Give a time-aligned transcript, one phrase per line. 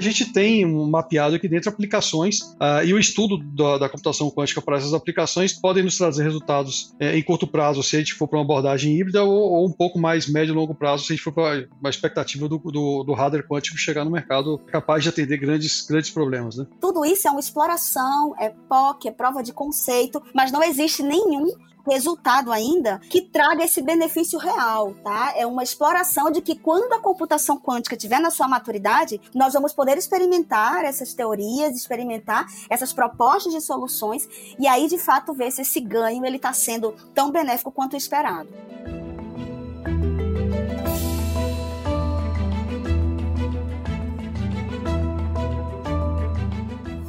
[0.00, 4.62] a gente tem mapeado aqui dentro aplicações uh, e o estudo da, da, computação quântica
[4.62, 8.26] para essas aplicações podem nos trazer resultados é, em curto prazo se a gente for
[8.26, 11.16] para uma abordagem híbrida ou, ou, um pouco mais médio e longo prazo se a
[11.16, 15.10] gente for para uma expectativa do, do, do hardware quântico chegar no mercado capaz de
[15.10, 16.56] atender grandes, grandes problemas.
[16.56, 16.66] Né?
[16.80, 21.52] Tudo isso é uma exploração, é POC, é prova de conceito, mas não existe nenhum
[21.86, 25.32] resultado ainda que traga esse benefício real, tá?
[25.36, 29.72] É uma exploração de que quando a computação quântica estiver na sua maturidade, nós vamos
[29.72, 35.62] poder experimentar essas teorias, experimentar essas propostas de soluções e aí de fato ver se
[35.62, 38.48] esse ganho ele está sendo tão benéfico quanto esperado.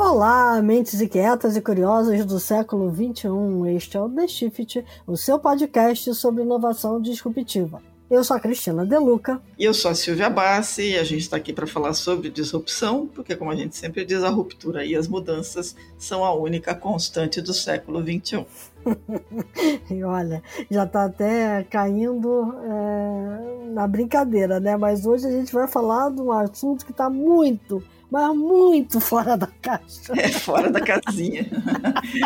[0.03, 3.75] Olá, mentes inquietas e curiosas do século XXI.
[3.75, 7.79] Este é o The Shift, o seu podcast sobre inovação disruptiva.
[8.09, 9.39] Eu sou a Cristina Deluca.
[9.59, 13.07] E eu sou a Silvia Bassi e a gente está aqui para falar sobre disrupção,
[13.13, 17.39] porque, como a gente sempre diz, a ruptura e as mudanças são a única constante
[17.39, 18.43] do século XXI.
[19.91, 24.75] e olha, já está até caindo é, na brincadeira, né?
[24.75, 29.37] Mas hoje a gente vai falar de um assunto que está muito mas muito fora
[29.37, 30.11] da caixa.
[30.17, 31.45] É, fora da casinha.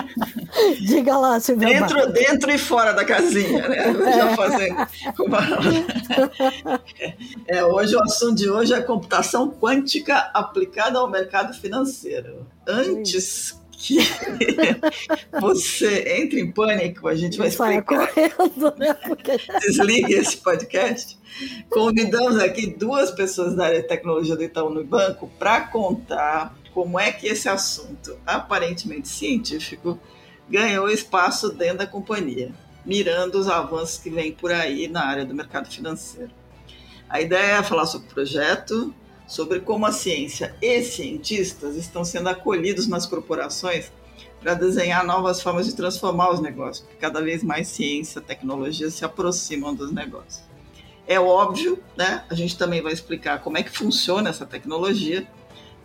[0.81, 1.67] Diga lá, Silvia.
[1.67, 3.93] Dentro, dentro e fora da casinha, né?
[4.15, 4.87] Já fazendo
[5.19, 5.39] uma...
[7.47, 12.47] é, hoje o assunto de hoje é computação quântica aplicada ao mercado financeiro.
[12.67, 13.97] Antes que
[15.39, 17.83] você entre em pânico, a gente vai explicar.
[17.83, 18.93] Correndo, né?
[18.93, 19.37] Porque...
[19.59, 21.17] Desligue esse podcast.
[21.69, 26.99] Convidamos aqui duas pessoas da área de tecnologia do Itaú no Banco para contar como
[26.99, 29.99] é que esse assunto, aparentemente científico,
[30.49, 32.51] ganhou espaço dentro da companhia,
[32.85, 36.31] mirando os avanços que vêm por aí na área do mercado financeiro.
[37.09, 38.93] A ideia é falar sobre o projeto,
[39.27, 43.91] sobre como a ciência e cientistas estão sendo acolhidos nas corporações
[44.39, 48.89] para desenhar novas formas de transformar os negócios, porque cada vez mais ciência e tecnologia
[48.91, 50.43] se aproximam dos negócios.
[51.07, 52.23] É óbvio, né?
[52.29, 55.27] A gente também vai explicar como é que funciona essa tecnologia,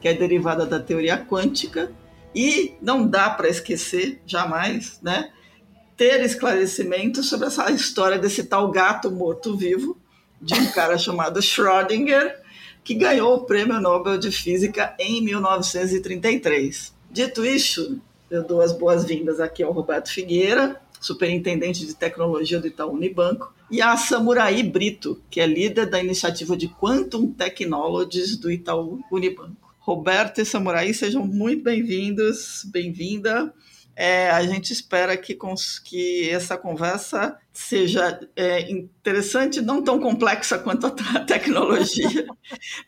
[0.00, 1.92] que é derivada da teoria quântica,
[2.34, 5.30] e não dá para esquecer jamais, né?
[5.96, 9.98] Ter esclarecimento sobre essa história desse tal gato morto-vivo,
[10.40, 12.39] de um cara chamado Schrödinger,
[12.82, 16.94] que ganhou o Prêmio Nobel de Física em 1933.
[17.10, 22.92] Dito isso, eu dou as boas-vindas aqui ao Roberto Figueira, superintendente de tecnologia do Itaú
[22.92, 29.00] Unibanco, e a Samurai Brito, que é líder da iniciativa de Quantum Technologies do Itaú
[29.10, 29.56] Unibanco.
[29.78, 33.52] Roberto e Samurai, sejam muito bem-vindos, bem-vinda.
[33.96, 35.36] É, a gente espera que,
[35.84, 40.90] que essa conversa seja é, interessante, não tão complexa quanto a
[41.26, 42.26] tecnologia,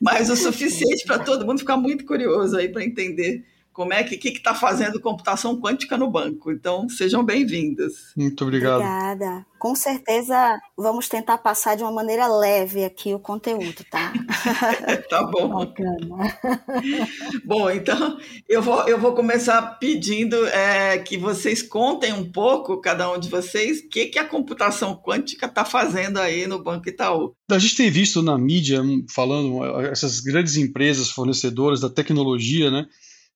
[0.01, 4.16] mas o suficiente para todo mundo ficar muito curioso aí para entender como é que
[4.16, 6.53] que está fazendo computação quântica no banco.
[6.53, 8.12] Então, sejam bem-vindas.
[8.16, 8.81] Muito obrigado.
[8.81, 9.47] Obrigada.
[9.59, 14.12] Com certeza vamos tentar passar de uma maneira leve aqui o conteúdo, tá?
[15.09, 15.49] tá bom.
[15.49, 16.38] Bacana.
[17.47, 18.19] bom, então
[18.49, 23.28] eu vou, eu vou começar pedindo é, que vocês contem um pouco, cada um de
[23.28, 27.34] vocês, o que, que a computação quântica está fazendo aí no Banco Itaú.
[27.49, 32.87] A gente tem visto na mídia falando essas grandes empresas fornecedoras da tecnologia, né?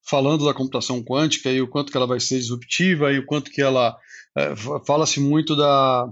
[0.09, 3.50] Falando da computação quântica e o quanto que ela vai ser disruptiva e o quanto
[3.50, 3.97] que ela
[4.37, 4.55] é,
[4.87, 6.09] fala-se muito da,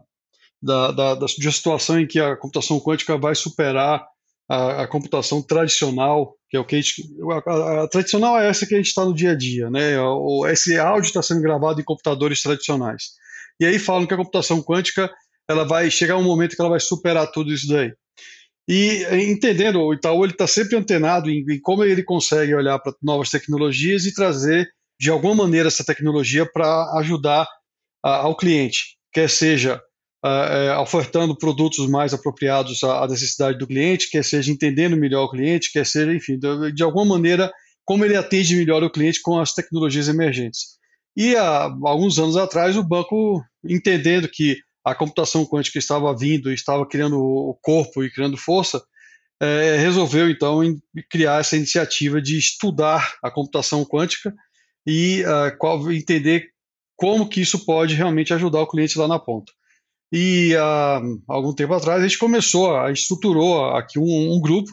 [0.62, 4.04] da, da, da, situação em que a computação quântica vai superar
[4.48, 7.02] a, a computação tradicional, que é o que a, gente,
[7.46, 10.00] a, a tradicional é essa que a gente está no dia a dia, né?
[10.00, 13.12] O, esse áudio está sendo gravado em computadores tradicionais.
[13.60, 15.10] E aí falam que a computação quântica
[15.48, 17.92] ela vai chegar um momento que ela vai superar tudo isso daí.
[18.66, 22.94] E eh, entendendo, o Itaú está sempre antenado em, em, como ele consegue olhar para
[23.02, 27.46] novas tecnologias e trazer, de alguma maneira, essa tecnologia para ajudar
[28.02, 29.80] ao cliente, quer seja
[30.24, 35.30] uh, ofertando produtos mais apropriados à, à, necessidade do cliente, quer seja entendendo melhor o
[35.30, 37.50] cliente, quer seja, enfim, de, de alguma maneira,
[37.84, 40.74] como ele atende melhor o cliente com as tecnologias emergentes.
[41.16, 46.86] E há alguns anos atrás, o banco, entendendo que a computação quântica estava vindo estava
[46.86, 48.82] criando o corpo e criando força,
[49.40, 50.60] é, resolveu então
[51.10, 54.32] criar essa iniciativa de estudar a computação quântica
[54.86, 56.50] e uh, qual, entender
[56.96, 59.52] como que isso pode realmente ajudar o cliente lá na ponta.
[60.12, 64.70] E uh, algum tempo atrás a gente começou, a estruturou aqui um, um grupo.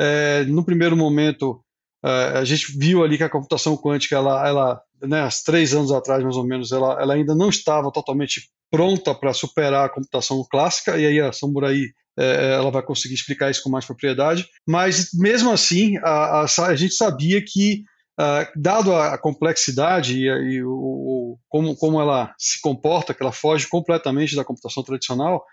[0.00, 1.62] É, no primeiro momento,
[2.02, 5.92] uh, a gente viu ali que a computação quântica ela, ela né, há três anos
[5.92, 10.44] atrás, mais ou menos, ela, ela ainda não estava totalmente pronta para superar a computação
[10.50, 11.76] clássica, e aí a Samurai
[12.18, 14.46] é, ela vai conseguir explicar isso com mais propriedade.
[14.66, 17.82] Mas, mesmo assim, a, a, a gente sabia que,
[18.20, 23.32] uh, dado a, complexidade e, e o, o, como, como ela se comporta, que ela
[23.32, 25.44] foge completamente da computação tradicional,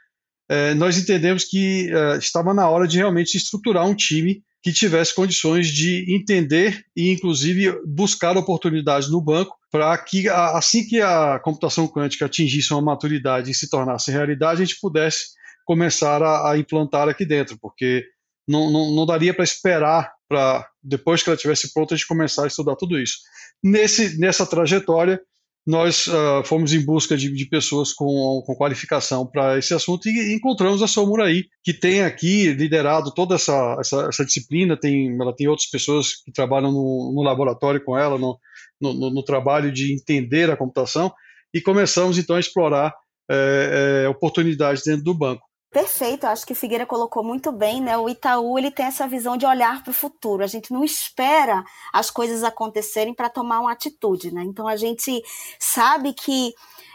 [0.50, 5.16] é, nós entendemos que uh, estava na hora de realmente estruturar um time que tivesse
[5.16, 11.88] condições de entender e, inclusive, buscar oportunidades no banco para que, assim que a computação
[11.88, 15.28] quântica atingisse uma maturidade e se tornasse realidade, a gente pudesse
[15.64, 18.04] começar a, a implantar aqui dentro, porque
[18.46, 22.44] não, não, não daria para esperar para, depois que ela estivesse pronta, a gente começar
[22.44, 23.20] a estudar tudo isso.
[23.64, 25.22] Nesse, nessa trajetória,
[25.68, 30.34] nós uh, fomos em busca de, de pessoas com, com qualificação para esse assunto e
[30.34, 35.50] encontramos a Somuraí, que tem aqui liderado toda essa, essa, essa, disciplina, tem, ela tem
[35.50, 38.40] outras pessoas que trabalham no, no laboratório com ela, no,
[38.80, 41.12] no, no, trabalho de entender a computação,
[41.54, 42.94] e começamos então a explorar
[43.30, 45.46] é, é, oportunidades dentro do banco.
[45.70, 47.98] Perfeito, acho que o Figueira colocou muito bem, né?
[47.98, 50.44] O Itaú ele tem essa visão de olhar para o futuro.
[50.44, 54.44] A gente não espera as coisas acontecerem para tomar uma atitude, né?
[54.44, 55.22] Então a gente
[55.60, 56.54] sabe que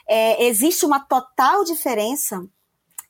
[0.09, 2.43] é, existe uma total diferença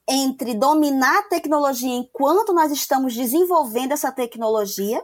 [0.09, 5.03] entre dominar a tecnologia enquanto nós estamos desenvolvendo essa tecnologia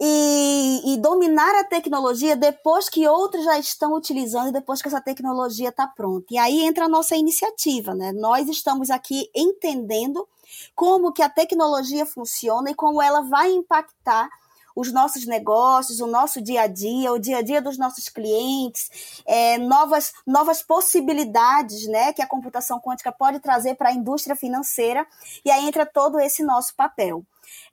[0.00, 5.00] e, e, dominar a tecnologia depois que outros já estão utilizando e depois que essa
[5.00, 6.26] tecnologia está pronta.
[6.30, 8.12] E aí entra a nossa iniciativa, né?
[8.12, 10.28] Nós estamos aqui entendendo
[10.74, 14.28] como que a tecnologia funciona e como ela vai impactar
[14.76, 19.22] os nossos negócios, o nosso dia a dia, o dia a dia dos nossos clientes,
[19.24, 25.06] é, novas, novas possibilidades né, que a computação quântica pode trazer para a indústria financeira,
[25.42, 27.24] e aí entra todo esse nosso papel.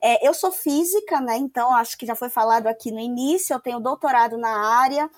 [0.02, 1.36] É, eu sou física, né?
[1.36, 5.10] Então acho que já foi falado aqui no início, eu tenho doutorado na área.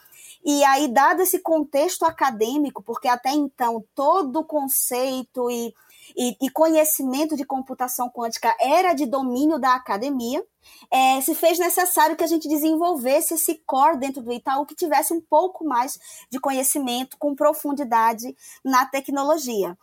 [0.44, 5.74] E aí, dado esse contexto acadêmico, porque até então todo o conceito e,
[6.16, 10.44] e, e, conhecimento de computação quântica era de domínio da academia,
[10.88, 15.12] é, se fez necessário que a gente desenvolvesse esse core dentro do Itaú que tivesse
[15.12, 15.98] um pouco mais
[16.30, 19.76] de conhecimento com profundidade na tecnologia.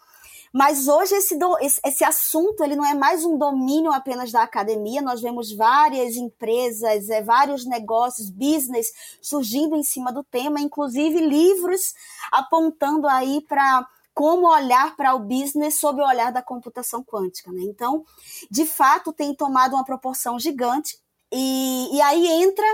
[0.54, 4.44] Mas hoje esse, do, esse, esse, assunto ele não é mais um domínio apenas da
[4.44, 5.02] academia.
[5.02, 11.96] Nós vemos várias empresas, é, vários negócios, business surgindo em cima do tema, inclusive livros
[12.32, 13.84] apontando aí para
[14.14, 17.52] como olhar para o business sob o olhar da computação quântica.
[17.52, 17.64] Né?
[17.64, 18.06] Então,
[18.52, 21.00] de fato, tem tomado uma proporção gigante.
[21.32, 22.66] E, e aí entra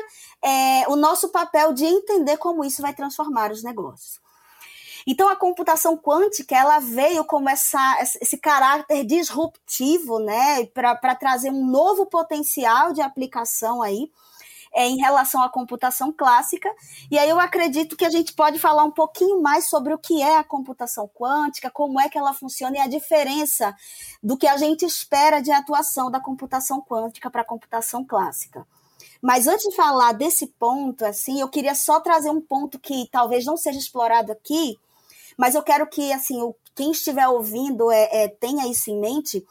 [0.44, 4.20] é, o nosso papel de entender como isso vai transformar os negócios.
[5.12, 11.66] Então a computação quântica ela veio como essa, esse caráter disruptivo, né, para trazer um
[11.66, 14.12] novo potencial de aplicação aí.
[14.72, 16.70] É, em relação à computação clássica.
[17.10, 20.22] E aí eu acredito que a gente pode falar um pouquinho mais sobre o que
[20.22, 23.76] é a computação quântica, como é que ela funciona e a diferença
[24.22, 28.64] do que a gente espera de atuação da computação quântica para a computação clássica.
[29.20, 33.46] Mas antes de falar desse ponto, assim, eu queria só trazer um ponto que talvez
[33.46, 34.78] não seja explorado aqui,
[35.40, 39.42] mas eu quero que, assim, o, quem estiver ouvindo é, é, tenha isso em mente,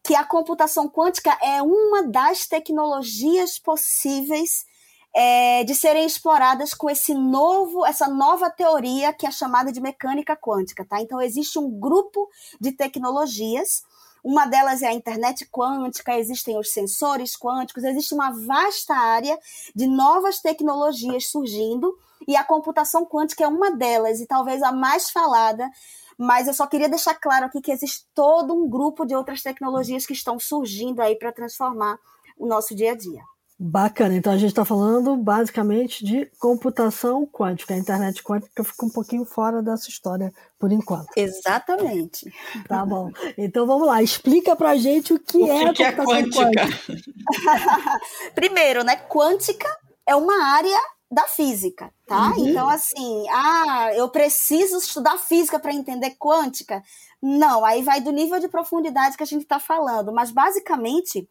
[0.00, 4.64] que a computação quântica é uma das tecnologias possíveis
[5.12, 10.36] é, de serem exploradas com esse novo, essa nova teoria que é chamada de mecânica
[10.36, 11.00] quântica, tá?
[11.00, 12.30] Então existe um grupo
[12.60, 13.82] de tecnologias
[14.24, 19.38] uma delas é a internet quântica, existem os sensores quânticos, existe uma vasta área
[19.76, 21.94] de novas tecnologias surgindo
[22.26, 25.68] e a computação quântica é uma delas e talvez a mais falada.
[26.16, 30.06] Mas eu só queria deixar claro aqui que existe todo um grupo de outras tecnologias
[30.06, 31.98] que estão surgindo aí para transformar
[32.38, 33.22] o nosso dia a dia.
[33.56, 37.72] Bacana, então a gente está falando basicamente de computação quântica.
[37.72, 41.06] A internet quântica fica um pouquinho fora dessa história por enquanto.
[41.16, 42.32] Exatamente.
[42.68, 43.10] Tá bom.
[43.38, 46.66] Então vamos lá, explica pra gente o que, o é que a computação é quântica.
[46.66, 48.00] quântica.
[48.34, 48.96] Primeiro, né?
[48.96, 49.68] Quântica
[50.04, 50.78] é uma área
[51.10, 52.30] da física, tá?
[52.30, 52.48] Uhum.
[52.48, 56.82] Então, assim, ah, eu preciso estudar física para entender quântica.
[57.22, 60.12] Não, aí vai do nível de profundidade que a gente está falando.
[60.12, 61.28] Mas basicamente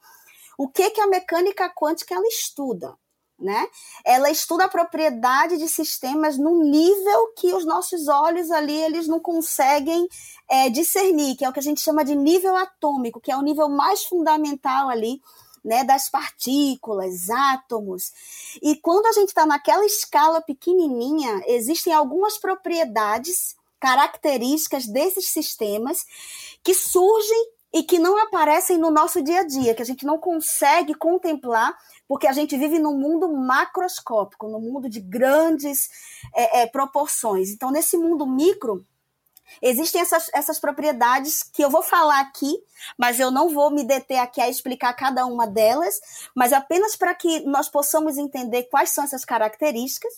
[0.57, 2.95] o que, que a mecânica quântica ela estuda?
[3.39, 3.67] Né?
[4.05, 9.19] Ela estuda a propriedade de sistemas num nível que os nossos olhos ali eles não
[9.19, 10.07] conseguem
[10.49, 13.41] é, discernir, que é o que a gente chama de nível atômico, que é o
[13.41, 15.19] nível mais fundamental ali
[15.63, 18.11] né, das partículas, átomos.
[18.61, 26.05] E quando a gente está naquela escala pequenininha, existem algumas propriedades, características desses sistemas
[26.63, 30.19] que surgem e que não aparecem no nosso dia a dia, que a gente não
[30.19, 31.75] consegue contemplar,
[32.07, 35.89] porque a gente vive num mundo macroscópico, num mundo de grandes
[36.35, 37.49] é, é, proporções.
[37.49, 38.85] Então, nesse mundo micro,
[39.61, 42.51] Existem essas, essas propriedades que eu vou falar aqui,
[42.97, 45.99] mas eu não vou me deter aqui a explicar cada uma delas,
[46.35, 50.13] mas apenas para que nós possamos entender quais são essas características,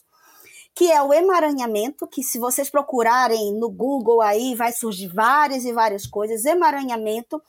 [0.74, 5.72] que é o emaranhamento, que se vocês procurarem no Google aí, vai surgir várias e
[5.72, 7.42] várias coisas, emaranhamento,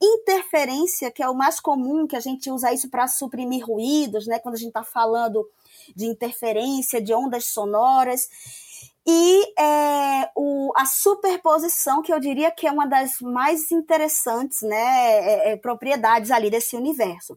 [0.00, 4.38] interferência, que é o mais comum, que a gente usa isso para suprimir ruídos, né,
[4.38, 5.46] quando a gente está falando
[5.94, 8.28] de interferência, de ondas sonoras,
[9.12, 14.76] e é, o, a superposição, que eu diria que é uma das mais interessantes né,
[14.76, 17.36] é, é, propriedades ali desse universo.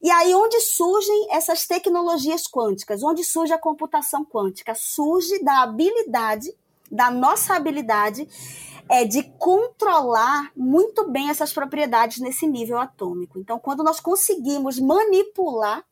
[0.00, 3.02] E aí, onde surgem essas tecnologias quânticas?
[3.02, 4.72] Onde surge a computação quântica?
[4.74, 6.54] Surge da habilidade,
[6.90, 8.26] da nossa habilidade,
[8.88, 13.38] é, de controlar muito bem essas propriedades nesse nível atômico.
[13.38, 15.84] Então, quando nós conseguimos manipular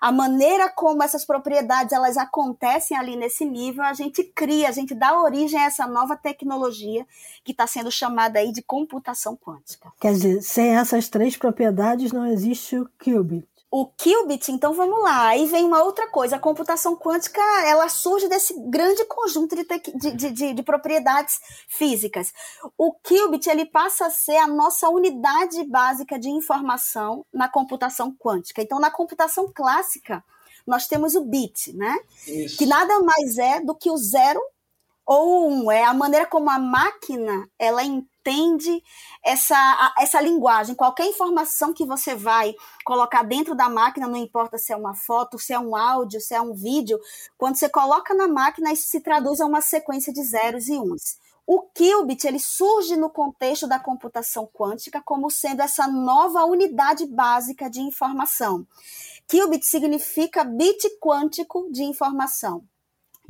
[0.00, 4.94] a maneira como essas propriedades elas acontecem ali nesse nível, a gente cria, a gente
[4.94, 7.06] dá origem a essa nova tecnologia
[7.44, 9.92] que está sendo chamada aí de computação quântica.
[10.00, 13.46] Quer dizer, sem essas três propriedades não existe o qubit
[13.78, 15.28] o qubit, então vamos lá.
[15.28, 16.36] Aí vem uma outra coisa.
[16.36, 19.64] A computação quântica ela surge desse grande conjunto de,
[20.14, 22.32] de, de, de, propriedades físicas.
[22.78, 28.62] O qubit ele passa a ser a nossa unidade básica de informação na computação quântica.
[28.62, 30.24] Então, na computação clássica,
[30.66, 31.94] nós temos o bit, né?
[32.26, 32.56] Isso.
[32.56, 34.40] Que nada mais é do que o zero
[35.06, 35.70] ou um.
[35.70, 38.82] É a maneira como a máquina ela entende
[39.24, 40.74] essa, essa linguagem.
[40.74, 45.38] Qualquer informação que você vai colocar dentro da máquina, não importa se é uma foto,
[45.38, 46.98] se é um áudio, se é um vídeo,
[47.38, 51.24] quando você coloca na máquina, isso se traduz a uma sequência de zeros e uns.
[51.46, 57.70] O qubit ele surge no contexto da computação quântica como sendo essa nova unidade básica
[57.70, 58.66] de informação.
[59.30, 62.64] Qubit significa bit quântico de informação.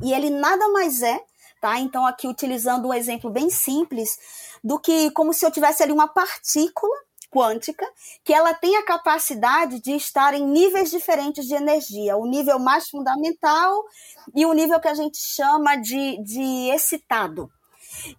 [0.01, 1.23] E ele nada mais é
[1.61, 1.79] tá?
[1.79, 4.17] Então, aqui utilizando um exemplo bem simples,
[4.63, 6.95] do que como se eu tivesse ali uma partícula
[7.29, 7.85] quântica,
[8.23, 12.89] que ela tem a capacidade de estar em níveis diferentes de energia, o nível mais
[12.89, 13.83] fundamental
[14.35, 17.49] e o nível que a gente chama de, de excitado.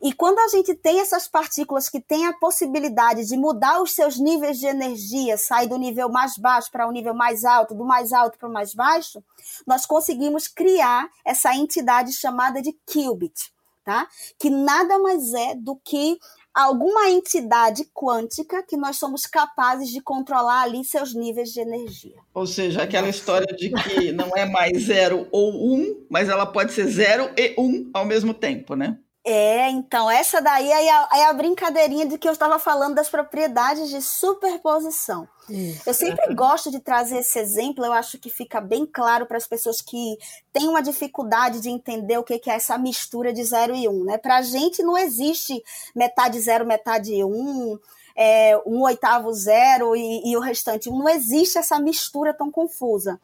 [0.03, 4.19] E quando a gente tem essas partículas que têm a possibilidade de mudar os seus
[4.19, 8.13] níveis de energia, sair do nível mais baixo para o nível mais alto, do mais
[8.13, 9.23] alto para o mais baixo,
[9.67, 13.53] nós conseguimos criar essa entidade chamada de qubit,
[13.85, 14.09] tá?
[14.39, 16.19] Que nada mais é do que
[16.55, 22.17] alguma entidade quântica que nós somos capazes de controlar ali seus níveis de energia.
[22.35, 26.73] Ou seja, aquela história de que não é mais zero ou um, mas ela pode
[26.73, 28.99] ser zero e um ao mesmo tempo, né?
[29.25, 33.11] É, então, essa daí é a, é a brincadeirinha de que eu estava falando das
[33.11, 35.29] propriedades de superposição.
[35.51, 35.83] Isso.
[35.87, 39.47] Eu sempre gosto de trazer esse exemplo, eu acho que fica bem claro para as
[39.47, 40.17] pessoas que
[40.53, 44.05] têm uma dificuldade de entender o que é essa mistura de zero e um.
[44.05, 44.19] Né?
[44.19, 45.63] Para a gente não existe
[45.95, 47.79] metade zero, metade um,
[48.17, 50.99] é, um oitavo zero e, e, o restante um.
[50.99, 53.21] Não existe essa mistura tão confusa.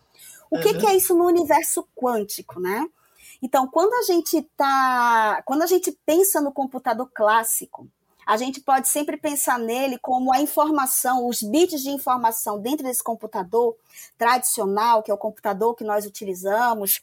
[0.50, 0.78] O que, uhum.
[0.78, 2.86] que é isso no universo quântico, né?
[3.44, 7.86] Então, quando a gente tá, quando a gente pensa no computador clássico,
[8.26, 13.04] a gente pode sempre pensar nele como a informação, os bits de informação dentro desse
[13.04, 13.76] computador
[14.16, 17.02] tradicional, que é o computador que nós utilizamos,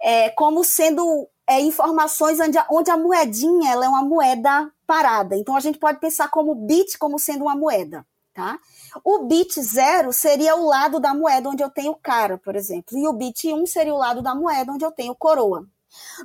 [0.00, 5.36] é, como sendo é, informações onde a, onde a moedinha é uma moeda parada.
[5.36, 8.58] Então a gente pode pensar como bit como sendo uma moeda, tá?
[9.04, 13.06] O bit zero seria o lado da moeda onde eu tenho cara, por exemplo, e
[13.06, 15.64] o bit 1 um seria o lado da moeda onde eu tenho coroa.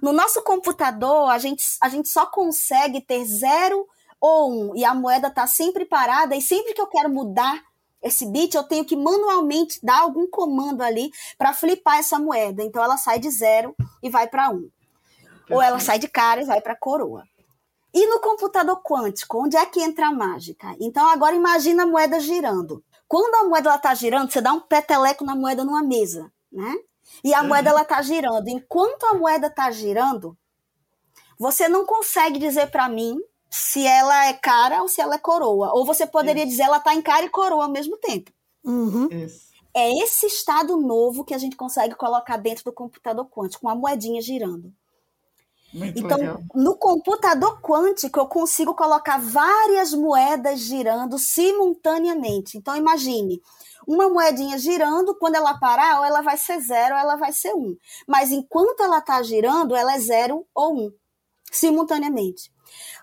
[0.01, 3.87] No nosso computador, a gente, a gente só consegue ter zero
[4.19, 7.63] ou um, e a moeda está sempre parada, e sempre que eu quero mudar
[8.01, 12.63] esse bit, eu tenho que manualmente dar algum comando ali para flipar essa moeda.
[12.63, 14.69] Então ela sai de zero e vai para um.
[15.49, 17.23] Ou ela sai de cara e vai para coroa.
[17.93, 20.75] E no computador quântico, onde é que entra a mágica?
[20.79, 22.84] Então agora imagina a moeda girando.
[23.08, 26.75] Quando a moeda está girando, você dá um peteleco na moeda numa mesa, né?
[27.24, 27.48] E a uhum.
[27.48, 28.48] moeda ela está girando.
[28.48, 30.38] Enquanto a moeda está girando,
[31.38, 33.17] você não consegue dizer para mim
[33.50, 35.72] se ela é cara ou se ela é coroa.
[35.74, 36.51] Ou você poderia Isso.
[36.51, 38.31] dizer ela está em cara e coroa ao mesmo tempo.
[38.63, 39.10] Uhum.
[39.74, 43.75] É esse estado novo que a gente consegue colocar dentro do computador quântico, com a
[43.75, 44.74] moedinha girando.
[45.73, 46.41] Muito então, legal.
[46.55, 52.57] no computador quântico, eu consigo colocar várias moedas girando simultaneamente.
[52.57, 53.39] Então, imagine,
[53.88, 57.53] uma moedinha girando, quando ela parar, ou ela vai ser zero, ou ela vai ser
[57.53, 57.75] um.
[58.07, 60.91] Mas enquanto ela está girando, ela é zero ou um,
[61.51, 62.51] simultaneamente.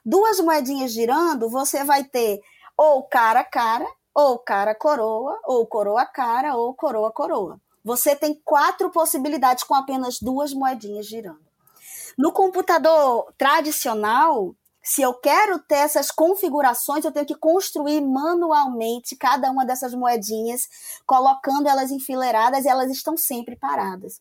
[0.04, 2.40] Duas moedinhas girando, você vai ter
[2.76, 7.60] ou cara a cara, ou cara coroa, ou coroa cara, ou coroa coroa.
[7.84, 11.45] Você tem quatro possibilidades com apenas duas moedinhas girando.
[12.16, 19.50] No computador tradicional, se eu quero ter essas configurações, eu tenho que construir manualmente cada
[19.50, 20.66] uma dessas moedinhas,
[21.04, 24.20] colocando elas enfileiradas e elas estão sempre paradas.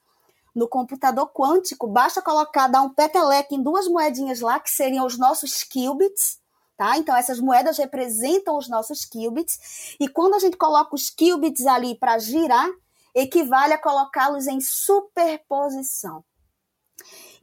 [0.54, 5.18] No computador quântico, basta colocar, dar um peteleque em duas moedinhas lá, que seriam os
[5.18, 6.40] nossos qubits,
[6.75, 6.98] tá?
[6.98, 11.98] Então, essas moedas representam os nossos qubits, e quando a gente coloca os qubits ali
[11.98, 12.70] para girar,
[13.14, 16.25] equivale a colocá-los em superposição.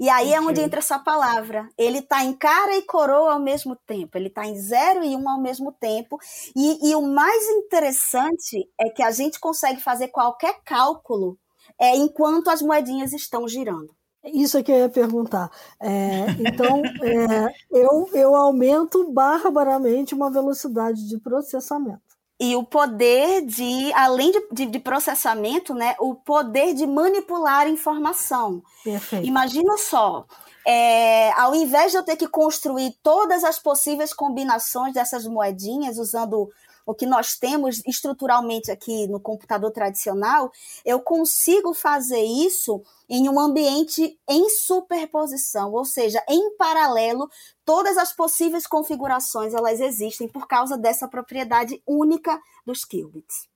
[0.03, 0.35] E aí okay.
[0.35, 1.69] é onde entra essa palavra.
[1.79, 4.19] Ele está em cara e coroa ao mesmo tempo.
[4.19, 6.19] Ele está em zero e um ao mesmo tempo.
[6.57, 11.39] E, e, o mais interessante é que a gente consegue fazer qualquer cálculo
[11.81, 13.95] é, enquanto as moedinhas estão girando.
[14.25, 15.49] Isso é que eu ia perguntar.
[15.81, 22.12] É, então, é, eu, eu aumento barbaramente uma velocidade de processamento
[22.43, 28.61] e o poder de, além de, de, de, processamento, né, o poder de manipular informação.
[28.83, 29.25] Perfeito.
[29.25, 30.27] Imagina só,
[30.67, 36.51] é, ao invés de eu ter que construir todas as possíveis combinações dessas moedinhas usando
[36.87, 40.51] o que nós temos estruturalmente aqui no computador tradicional,
[40.85, 47.29] eu consigo fazer isso em um ambiente em superposição, ou seja, em paralelo,
[47.65, 53.51] todas as possíveis configurações elas existem por causa dessa propriedade única dos qubits.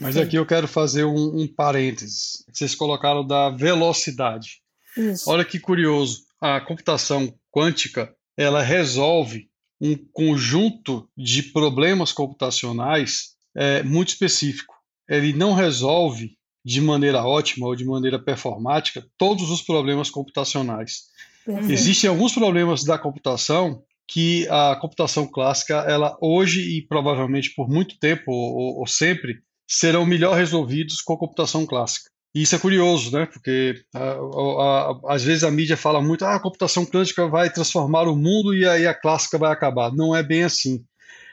[0.00, 2.44] Mas aqui eu quero fazer um, um parênteses.
[2.52, 4.60] Vocês colocaram da velocidade.
[4.96, 5.30] Isso.
[5.30, 6.24] Olha que curioso.
[6.40, 9.48] A computação quântica ela resolve
[9.80, 14.74] um conjunto de problemas computacionais é, muito específico.
[15.08, 21.04] Ele não resolve de maneira ótima ou de maneira performática todos os problemas computacionais.
[21.46, 21.70] Uhum.
[21.70, 27.98] Existem alguns problemas da computação que a computação clássica, ela hoje e provavelmente por muito
[27.98, 32.10] tempo ou, ou sempre, serão melhor resolvidos com a computação clássica.
[32.36, 33.24] E isso é curioso, né?
[33.24, 37.48] Porque a, a, a, às vezes a mídia fala muito, ah, a computação quântica vai
[37.48, 39.90] transformar o mundo e aí a clássica vai acabar.
[39.90, 40.84] Não é bem assim.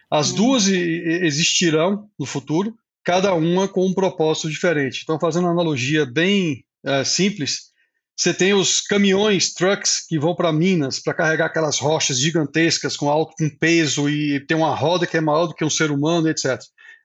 [0.09, 0.35] As uhum.
[0.37, 5.01] duas existirão no futuro, cada uma com um propósito diferente.
[5.03, 7.73] Então, fazendo uma analogia bem é, simples,
[8.15, 13.09] você tem os caminhões, trucks, que vão para Minas para carregar aquelas rochas gigantescas com
[13.09, 16.29] alto com peso e tem uma roda que é maior do que um ser humano,
[16.29, 16.61] etc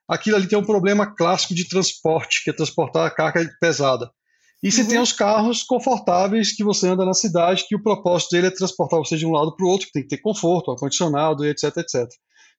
[0.09, 4.09] aquilo ali tem um problema clássico de transporte, que é transportar a carga pesada.
[4.61, 4.87] E você uhum.
[4.87, 8.99] tem os carros confortáveis que você anda na cidade, que o propósito dele é transportar
[8.99, 12.09] você de um lado para o outro, que tem que ter conforto, ar-condicionado, etc, etc.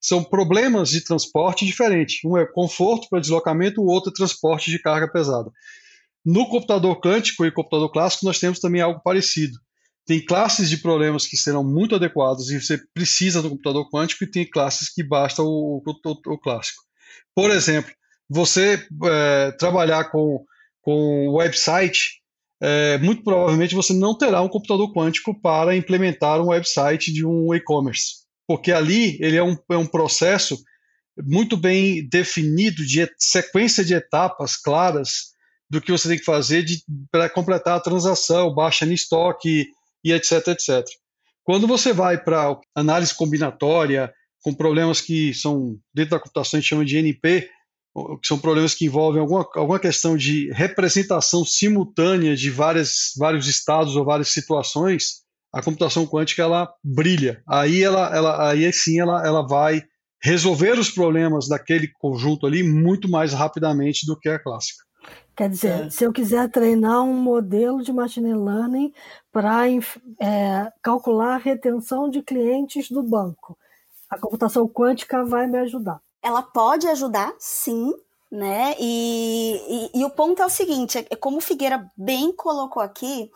[0.00, 2.20] São problemas de transporte diferentes.
[2.24, 5.50] Um é conforto para deslocamento, o outro é transporte de carga pesada.
[6.24, 9.58] No computador quântico e computador clássico, nós temos também algo parecido.
[10.06, 14.30] Tem classes de problemas que serão muito adequados e você precisa do computador quântico, e
[14.30, 16.82] tem classes que basta o, o, o clássico.
[17.34, 17.92] Por exemplo,
[18.28, 20.44] você é, trabalhar com,
[20.82, 22.20] com website,
[22.62, 27.54] é, muito provavelmente você não terá um computador quântico para implementar um website de um
[27.54, 30.56] e-commerce, porque ali ele é um, é um processo
[31.22, 35.30] muito bem definido de sequência de etapas claras
[35.68, 36.64] do que você tem que fazer
[37.10, 39.66] para completar a transação, baixa em estoque
[40.04, 40.84] e etc, etc.
[41.44, 44.12] Quando você vai para análise combinatória,
[44.42, 47.48] com problemas que são, dentro da computação a gente chama de NP,
[48.20, 53.96] que são problemas que envolvem alguma, alguma questão de representação simultânea de várias, vários estados
[53.96, 55.22] ou várias situações,
[55.52, 57.42] a computação quântica ela brilha.
[57.48, 59.82] Aí ela, ela aí sim ela, ela vai
[60.22, 64.84] resolver os problemas daquele conjunto ali muito mais rapidamente do que a clássica.
[65.34, 65.90] Quer dizer, é.
[65.90, 68.92] se eu quiser treinar um modelo de machine learning
[69.32, 73.56] para é, calcular a retenção de clientes do banco,
[74.10, 76.00] a computação quântica vai me ajudar.
[76.22, 77.94] Ela pode ajudar, sim,
[78.30, 78.74] né?
[78.78, 83.30] E, e, e o ponto é o seguinte: é, como o Figueira bem colocou aqui,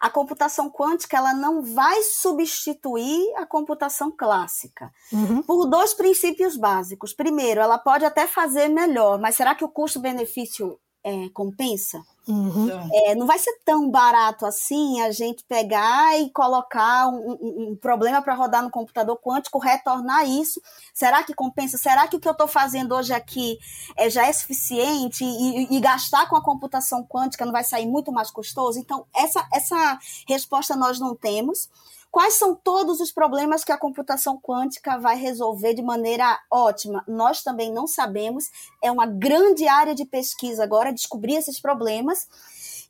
[0.00, 5.42] a computação quântica ela não vai substituir a computação clássica uhum.
[5.42, 7.14] por dois princípios básicos.
[7.14, 12.04] Primeiro, ela pode até fazer melhor, mas será que o custo-benefício é, compensa?
[12.26, 12.68] Uhum.
[12.92, 17.76] É, não vai ser tão barato assim a gente pegar e colocar um, um, um
[17.76, 20.60] problema para rodar no computador quântico, retornar isso.
[20.92, 21.78] Será que compensa?
[21.78, 23.56] Será que o que eu estou fazendo hoje aqui
[23.96, 28.10] é, já é suficiente e, e, gastar com a computação quântica não vai sair muito
[28.10, 28.80] mais custoso?
[28.80, 31.68] Então, essa, essa resposta nós não temos.
[32.16, 37.04] Quais são todos os problemas que a computação quântica vai resolver de maneira ótima?
[37.06, 38.46] Nós também não sabemos.
[38.82, 42.26] É uma grande área de pesquisa agora descobrir esses problemas.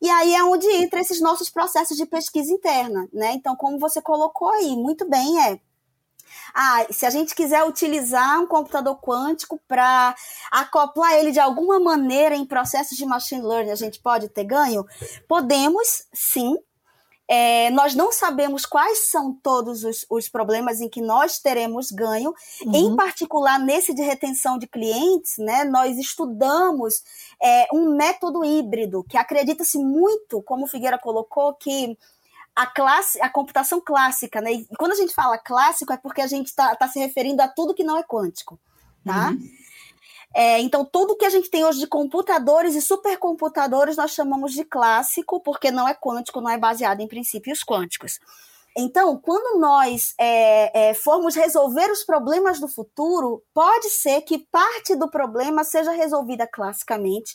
[0.01, 3.33] E aí é onde entra esses nossos processos de pesquisa interna, né?
[3.33, 5.59] Então, como você colocou aí, muito bem, é
[6.55, 10.15] Ah, se a gente quiser utilizar um computador quântico para
[10.53, 14.87] acoplar ele de alguma maneira em processos de machine learning, a gente pode ter ganho?
[15.27, 16.57] Podemos, sim.
[17.29, 22.33] É, nós não sabemos quais são todos os, os, problemas em que nós teremos ganho,
[22.65, 22.75] uhum.
[22.75, 25.65] em particular nesse de retenção de clientes, né?
[25.65, 27.03] Nós estudamos
[27.43, 31.99] é, um método híbrido que acredita-se muito, como o Figueira colocou, que
[32.55, 34.53] a classe, a computação clássica, né?
[34.53, 37.49] E quando a gente fala clássico é porque a gente está tá se referindo a
[37.49, 38.59] tudo que não é quântico,
[39.05, 39.31] tá?
[39.31, 39.66] Uhum.
[40.39, 44.65] É, então, tudo que a gente tem hoje de computadores e supercomputadores nós chamamos de
[44.65, 48.21] clássico, porque não é quântico, não é baseado em princípios quânticos.
[48.77, 54.95] Então, quando nós é, é, formos resolver os problemas do futuro, pode ser que parte
[54.95, 57.35] do problema seja resolvida classicamente,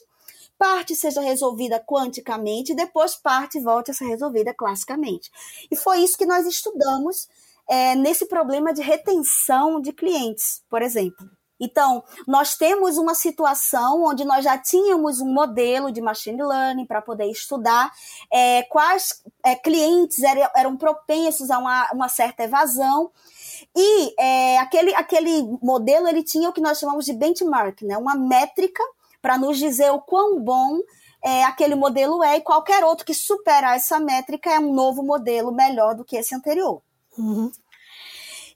[0.55, 5.31] parte seja resolvida quanticamente, e depois parte volte a ser resolvida classicamente.
[5.71, 7.27] E foi isso que nós estudamos
[7.67, 11.27] é, nesse problema de retenção de clientes, por exemplo.
[11.61, 17.03] Então, nós temos uma situação onde nós já tínhamos um modelo de machine learning para
[17.03, 17.91] poder estudar
[18.33, 23.11] é, quais é, clientes eram, eram, propensos a uma, uma certa evasão.
[23.75, 27.95] E é, aquele, aquele modelo ele tinha o que nós chamamos de benchmark, né?
[27.95, 28.83] uma métrica
[29.21, 30.79] para nos dizer o quão bom
[31.23, 35.51] é, aquele modelo é, e qualquer outro que superar essa métrica é um novo modelo
[35.51, 36.81] melhor do que esse anterior.
[37.15, 37.51] Uhum.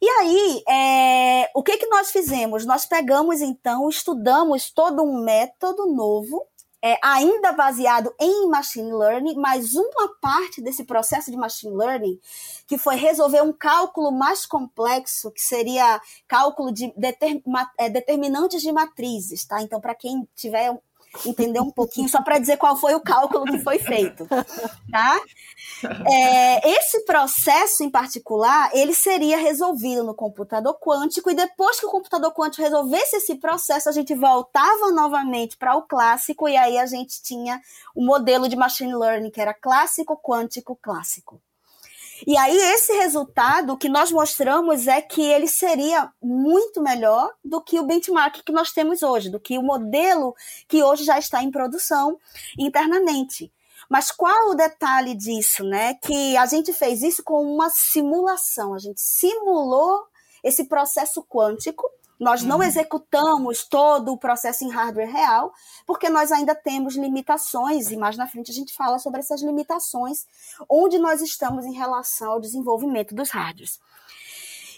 [0.01, 2.65] E aí, é, o que, que nós fizemos?
[2.65, 6.45] Nós pegamos, então, estudamos todo um método novo,
[6.81, 12.19] é, ainda baseado em machine learning, mas uma parte desse processo de machine learning,
[12.67, 17.41] que foi resolver um cálculo mais complexo, que seria cálculo de determin,
[17.79, 19.61] é, determinantes de matrizes, tá?
[19.63, 20.77] Então, para quem tiver
[21.25, 24.27] entender um pouquinho, só para dizer qual foi o cálculo que foi feito,
[24.91, 25.19] tá?
[26.07, 31.91] É, esse processo em particular, ele seria resolvido no computador quântico e depois que o
[31.91, 36.85] computador quântico resolvesse esse processo, a gente voltava novamente para o clássico e aí a
[36.85, 37.61] gente tinha
[37.93, 41.41] o modelo de machine learning que era clássico, quântico, clássico.
[42.25, 47.79] E aí, esse resultado que nós mostramos é que ele seria muito melhor do que
[47.79, 50.35] o benchmark que nós temos hoje, do que o modelo
[50.67, 52.17] que hoje já está em produção
[52.57, 53.51] internamente.
[53.89, 55.95] Mas qual o detalhe disso, né?
[55.95, 60.05] Que a gente fez isso com uma simulação, a gente simulou
[60.43, 61.83] esse processo quântico
[62.19, 62.63] nós não uhum.
[62.63, 65.53] executamos todo o processo em hardware real,
[65.85, 70.25] porque nós ainda temos limitações, e mais na frente a gente fala sobre essas limitações,
[70.69, 73.79] onde nós estamos em relação ao desenvolvimento dos hardwares.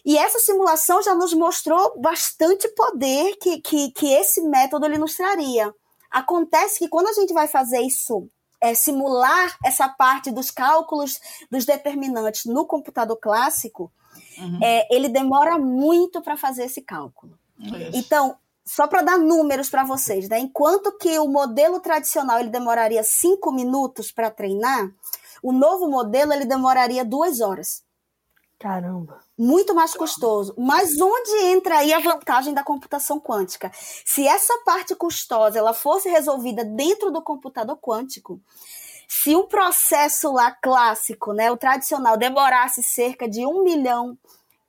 [0.05, 5.15] E essa simulação já nos mostrou bastante poder que, que, que esse método ele nos
[5.15, 5.73] traria.
[6.09, 8.29] Acontece que quando a gente vai fazer isso,
[8.61, 11.19] é, simular essa parte dos cálculos
[11.51, 13.91] dos determinantes no computador clássico,
[14.37, 14.59] uhum.
[14.61, 17.37] é, ele demora muito para fazer esse cálculo.
[17.59, 17.91] Isso.
[17.93, 20.39] Então, só para dar números para vocês, né?
[20.39, 24.91] enquanto que o modelo tradicional ele demoraria cinco minutos para treinar,
[25.41, 27.83] o novo modelo ele demoraria duas horas.
[28.59, 29.19] Caramba.
[29.37, 30.53] Muito mais custoso.
[30.57, 33.71] Mas onde entra aí a vantagem da computação quântica?
[34.03, 38.41] Se essa parte custosa ela fosse resolvida dentro do computador quântico,
[39.07, 44.17] se um processo lá clássico, né, o tradicional, demorasse cerca de um milhão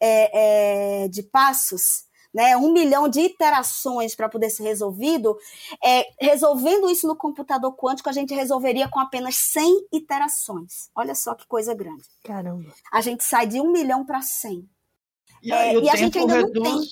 [0.00, 5.36] é, é, de passos, né, um milhão de iterações para poder ser resolvido,
[5.84, 10.88] é, resolvendo isso no computador quântico, a gente resolveria com apenas 100 iterações.
[10.94, 12.04] Olha só que coisa grande.
[12.22, 12.72] Caramba.
[12.92, 14.68] A gente sai de um milhão para 100.
[15.42, 16.54] E, aí, é, e a gente ainda reduz...
[16.54, 16.88] não tem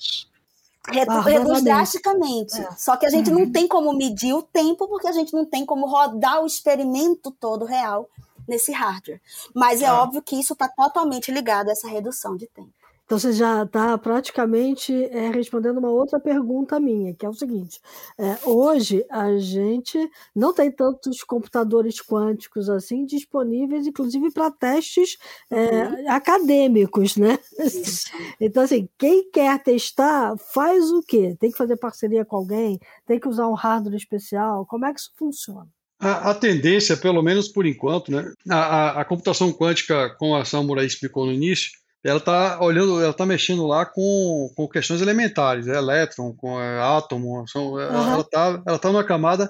[0.91, 2.59] reduz drasticamente.
[2.59, 2.71] É.
[2.77, 3.39] Só que a gente uhum.
[3.39, 7.31] não tem como medir o tempo, porque a gente não tem como rodar o experimento
[7.31, 8.09] todo real
[8.47, 9.21] nesse hardware.
[9.53, 12.76] Mas é, é óbvio que isso está totalmente ligado a essa redução de tempo.
[13.07, 17.79] Então você já está praticamente é, respondendo uma outra pergunta minha, que é o seguinte:
[18.19, 19.97] é, hoje a gente
[20.35, 25.17] não tem tantos computadores quânticos assim disponíveis, inclusive para testes
[25.49, 26.11] é, uhum.
[26.11, 27.39] acadêmicos, né?
[28.41, 31.33] então assim, quem quer testar faz o quê?
[31.39, 32.77] Tem que fazer parceria com alguém?
[33.05, 34.65] Tem que usar um hardware especial?
[34.65, 35.65] Como é que isso funciona?
[35.97, 40.43] A, a, tendência, pelo menos por enquanto, né, a, a, a computação quântica, como a
[40.43, 41.71] Samurai explicou no início,
[42.03, 46.79] ela está olhando, ela está mexendo lá com, com questões elementares, é, elétron, com é,
[46.79, 47.79] átomo, são, uhum.
[47.79, 49.49] ela está ela tá numa camada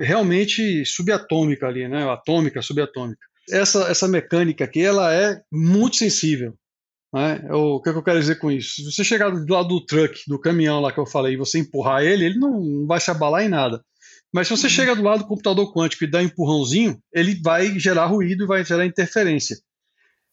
[0.00, 3.26] realmente subatômica ali, né, atômica, subatômica.
[3.50, 6.54] Essa, essa mecânica aqui, ela é muito sensível.
[7.12, 7.40] Né?
[7.50, 8.74] O que, é que eu quero dizer com isso?
[8.74, 11.58] Se você chegar do lado do truck, do caminhão lá que eu falei, e você
[11.58, 13.82] empurrar ele, ele não vai se abalar em nada.
[14.32, 14.72] Mas se você uhum.
[14.72, 18.46] chega do lado do computador quântico e dá um empurrãozinho, ele vai gerar ruído e
[18.46, 19.56] vai gerar interferência.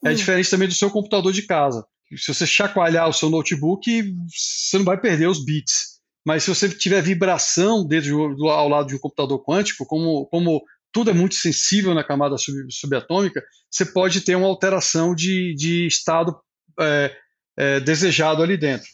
[0.06, 0.16] É hum.
[0.16, 1.86] diferente também do seu computador de casa.
[2.16, 5.96] se você chacoalhar o seu notebook, você não vai perder os bits.
[6.26, 10.64] Mas se você tiver vibração dentro do, ao lado de um computador quântico, como, como
[10.92, 15.86] tudo é muito sensível na camada sub, subatômica, você pode ter uma alteração de, de
[15.86, 16.36] estado
[16.80, 17.16] é,
[17.58, 18.88] é, desejado ali dentro.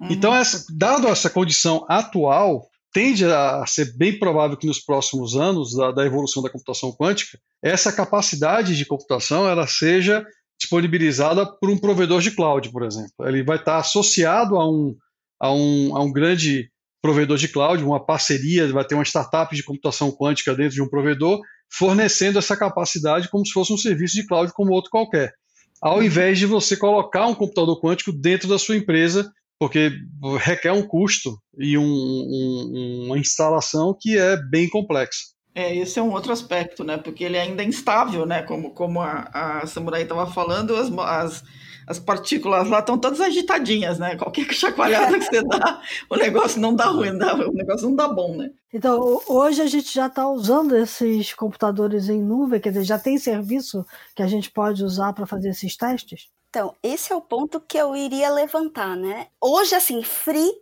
[0.00, 0.08] Uhum.
[0.10, 5.74] Então, essa, dado essa condição atual, tende a ser bem provável que nos próximos anos
[5.74, 10.26] da, da, evolução da computação quântica, essa capacidade de computação ela seja
[10.62, 13.12] disponibilizada por um provedor de cloud, por exemplo.
[13.22, 14.94] Ele vai estar associado a um,
[15.40, 16.70] a um, a um grande
[17.02, 20.88] provedor de cloud, uma parceria, vai ter uma startup de computação quântica dentro de um
[20.88, 25.32] provedor, fornecendo essa capacidade como se fosse um serviço de cloud como outro qualquer.
[25.80, 29.28] Ao invés de você colocar um computador quântico dentro da sua empresa
[29.62, 29.92] porque
[30.40, 35.20] requer um custo e um, um, uma instalação que é bem complexa.
[35.54, 36.96] É, esse é um outro aspecto, né?
[36.96, 38.42] Porque ele é ainda é instável, né?
[38.42, 41.44] Como, como a, a Samurai estava falando, as, as,
[41.86, 44.16] as partículas lá estão todas agitadinhas, né?
[44.16, 48.36] Qualquer chacoalhada que você dá, o negócio não dá ruim, o negócio não dá bom,
[48.36, 48.50] né?
[48.72, 53.18] Então, hoje a gente já está usando esses computadores em nuvem, quer dizer, já tem
[53.18, 53.84] serviço
[54.16, 56.30] que a gente pode usar para fazer esses testes?
[56.48, 59.26] Então, esse é o ponto que eu iria levantar, né?
[59.38, 60.52] Hoje, assim, free,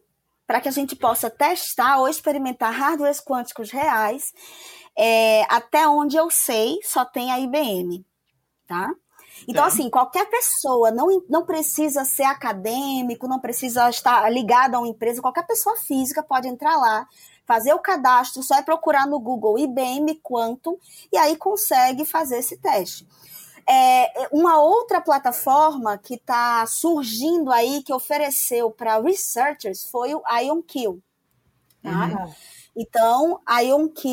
[0.46, 4.32] para que a gente possa testar ou experimentar hardwares quânticos reais,
[5.02, 8.04] é, até onde eu sei, só tem a IBM,
[8.66, 8.94] tá?
[9.48, 9.68] Então, é.
[9.68, 15.22] assim, qualquer pessoa, não, não precisa ser acadêmico, não precisa estar ligado a uma empresa,
[15.22, 17.08] qualquer pessoa física pode entrar lá,
[17.46, 20.76] fazer o cadastro, só é procurar no Google IBM Quantum
[21.10, 23.08] e aí consegue fazer esse teste.
[23.66, 31.00] É, uma outra plataforma que está surgindo aí, que ofereceu para researchers, foi o IonQ.
[31.82, 32.06] Tá?
[32.06, 32.34] Uhum.
[32.76, 34.08] Então, a IonQ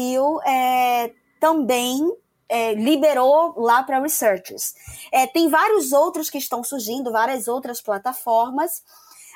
[0.45, 2.01] é, também
[2.49, 4.73] é, liberou lá para researchers.
[5.11, 8.83] É, tem vários outros que estão surgindo, várias outras plataformas.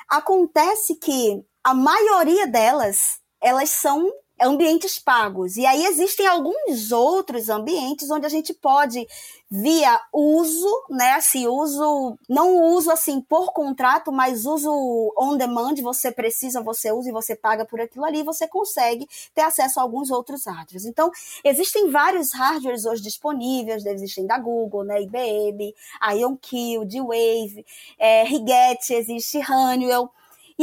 [0.08, 4.10] Acontece que a maioria delas, elas são
[4.42, 5.56] ambientes pagos.
[5.56, 9.06] E aí existem alguns outros ambientes onde a gente pode,
[9.50, 11.12] via uso, né?
[11.12, 14.70] Assim, uso, não uso assim por contrato, mas uso
[15.18, 19.42] on demand, você precisa, você usa e você paga por aquilo ali, você consegue ter
[19.42, 20.86] acesso a alguns outros hardwares.
[20.86, 21.10] Então,
[21.44, 25.02] existem vários hardwares hoje disponíveis, existem da Google, né?
[25.02, 25.74] IBM,
[26.14, 27.66] IonQ, D-Wave,
[27.98, 30.10] é, Rigetti, existe Honeywell.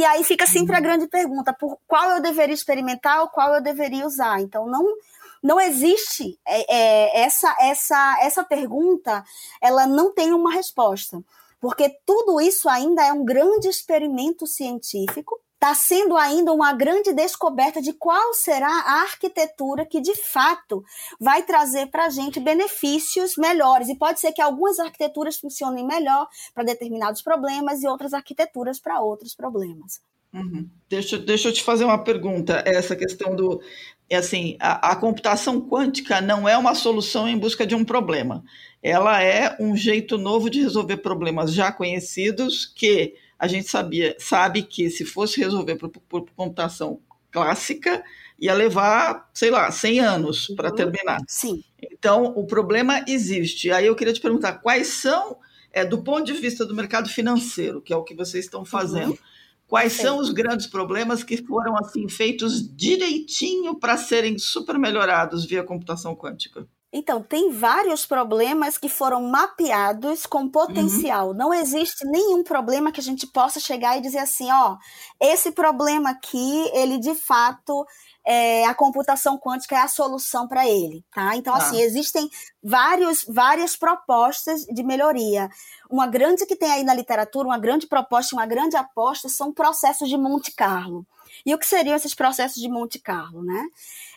[0.00, 0.82] E aí fica sempre a uhum.
[0.82, 4.40] grande pergunta: por qual eu deveria experimentar ou qual eu deveria usar?
[4.40, 4.96] Então, não
[5.42, 9.24] não existe é, é, essa essa essa pergunta
[9.60, 11.22] ela não tem uma resposta
[11.58, 17.82] porque tudo isso ainda é um grande experimento científico está sendo ainda uma grande descoberta
[17.82, 20.82] de qual será a arquitetura que de fato
[21.20, 23.90] vai trazer para a gente benefícios melhores.
[23.90, 29.02] E pode ser que algumas arquiteturas funcionem melhor para determinados problemas e outras arquiteturas para
[29.02, 30.00] outros problemas.
[30.32, 30.66] Uhum.
[30.88, 32.62] Deixa, deixa eu te fazer uma pergunta.
[32.64, 33.60] Essa questão do.
[34.08, 38.42] É assim, a, a computação quântica não é uma solução em busca de um problema.
[38.82, 44.62] Ela é um jeito novo de resolver problemas já conhecidos que a gente sabia, sabe
[44.62, 47.00] que se fosse resolver por, por computação
[47.32, 48.04] clássica,
[48.38, 50.74] ia levar, sei lá, 100 anos para uhum.
[50.74, 51.22] terminar.
[51.26, 51.64] Sim.
[51.82, 53.70] Então, o problema existe.
[53.70, 55.38] Aí eu queria te perguntar, quais são,
[55.72, 59.12] é, do ponto de vista do mercado financeiro, que é o que vocês estão fazendo,
[59.12, 59.18] uhum.
[59.66, 60.02] quais Sim.
[60.02, 66.14] são os grandes problemas que foram assim feitos direitinho para serem super melhorados via computação
[66.14, 66.66] quântica?
[66.92, 71.28] Então, tem vários problemas que foram mapeados com potencial.
[71.28, 71.34] Uhum.
[71.34, 74.76] Não existe nenhum problema que a gente possa chegar e dizer assim, ó,
[75.20, 77.86] esse problema aqui, ele de fato
[78.26, 81.36] é, a computação quântica é a solução para ele, tá?
[81.36, 81.84] Então, assim, ah.
[81.84, 82.28] existem
[82.62, 85.48] vários, várias propostas de melhoria.
[85.88, 90.08] Uma grande que tem aí na literatura, uma grande proposta, uma grande aposta, são processos
[90.08, 91.06] de Monte Carlo.
[91.44, 93.66] E o que seriam esses processos de Monte Carlo, né?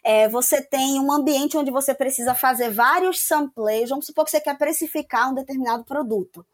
[0.03, 4.41] É, você tem um ambiente onde você precisa fazer vários sampleios, vamos supor que você
[4.41, 6.45] quer precificar um determinado produto.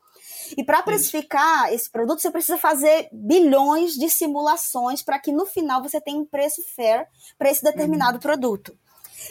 [0.58, 5.82] E para precificar esse produto, você precisa fazer bilhões de simulações para que no final
[5.82, 8.22] você tenha um preço fair para esse determinado uhum.
[8.22, 8.78] produto.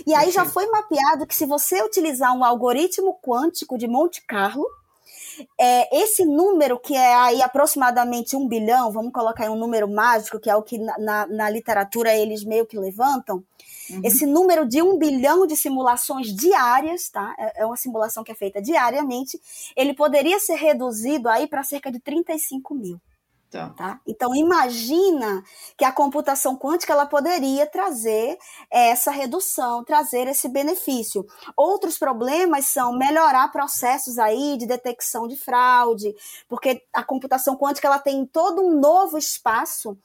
[0.07, 4.65] E aí já foi mapeado que se você utilizar um algoritmo quântico de Monte Carlo,
[5.59, 10.39] é, esse número, que é aí aproximadamente um bilhão, vamos colocar aí um número mágico,
[10.41, 13.45] que é o que na, na, na literatura eles meio que levantam,
[13.91, 14.03] Uhum.
[14.05, 17.35] Esse número de um bilhão de simulações diárias, tá?
[17.39, 19.41] É, é uma simulação que é feita diariamente,
[19.75, 23.01] ele poderia ser reduzido aí para cerca de 35 mil.
[23.51, 23.71] Tá.
[23.71, 24.01] Tá?
[24.07, 25.43] Então imagina
[25.77, 28.37] que a computação quântica ela poderia trazer
[28.71, 31.27] essa redução, trazer esse benefício.
[31.57, 36.15] Outros problemas são melhorar processos aí de detecção de fraude,
[36.47, 39.97] porque a computação quântica ela tem todo um novo espaço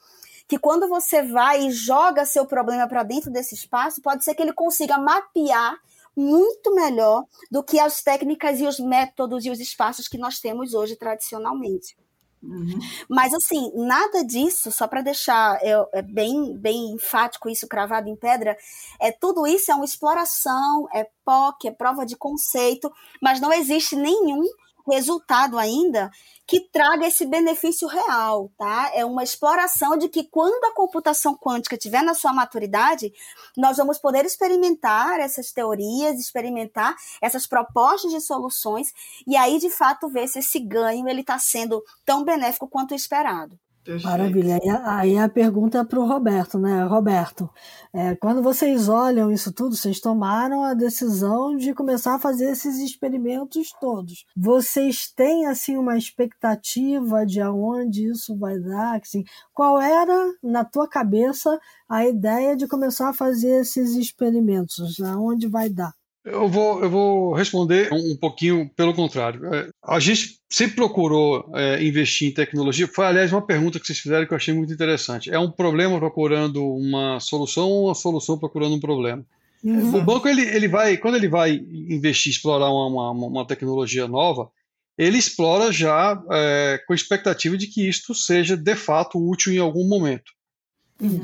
[0.48, 4.42] que quando você vai e joga seu problema para dentro desse espaço, pode ser que
[4.42, 5.76] ele consiga mapear
[6.16, 10.72] muito melhor do que as técnicas e os métodos e os espaços que nós temos
[10.72, 11.96] hoje tradicionalmente.
[12.44, 12.78] Uhum.
[13.08, 18.16] Mas assim, nada disso, só para deixar é, é, bem, bem enfático isso cravado em
[18.16, 18.56] pedra,
[19.00, 23.96] é tudo isso é uma exploração, é POC, é prova de conceito, mas não existe
[23.96, 24.44] nenhum
[24.86, 26.10] resultado ainda
[26.46, 28.90] que traga esse benefício real, tá?
[28.94, 33.12] É uma exploração de que quando a computação quântica estiver na sua maturidade,
[33.56, 38.92] nós vamos poder experimentar essas teorias, experimentar essas propostas de soluções
[39.26, 43.58] e aí de fato ver se esse ganho ele está sendo tão benéfico quanto esperado.
[44.02, 44.58] Maravilha.
[44.62, 46.84] Aí, aí a pergunta é para o Roberto, né?
[46.84, 47.50] Roberto,
[47.92, 52.78] é, quando vocês olham isso tudo, vocês tomaram a decisão de começar a fazer esses
[52.78, 54.24] experimentos todos.
[54.36, 59.00] Vocês têm assim uma expectativa de aonde isso vai dar?
[59.00, 65.00] Assim, qual era na tua cabeça a ideia de começar a fazer esses experimentos?
[65.00, 65.92] Aonde vai dar?
[66.24, 69.44] Eu vou, eu vou responder um pouquinho pelo contrário.
[69.54, 72.88] É, a gente sempre procurou é, investir em tecnologia.
[72.88, 75.30] Foi, aliás, uma pergunta que vocês fizeram que eu achei muito interessante.
[75.30, 79.24] É um problema procurando uma solução ou uma solução procurando um problema?
[79.62, 79.96] Uhum.
[79.96, 84.48] O banco, ele, ele vai, quando ele vai investir, explorar uma, uma, uma tecnologia nova,
[84.96, 89.58] ele explora já é, com a expectativa de que isto seja de fato útil em
[89.58, 90.32] algum momento.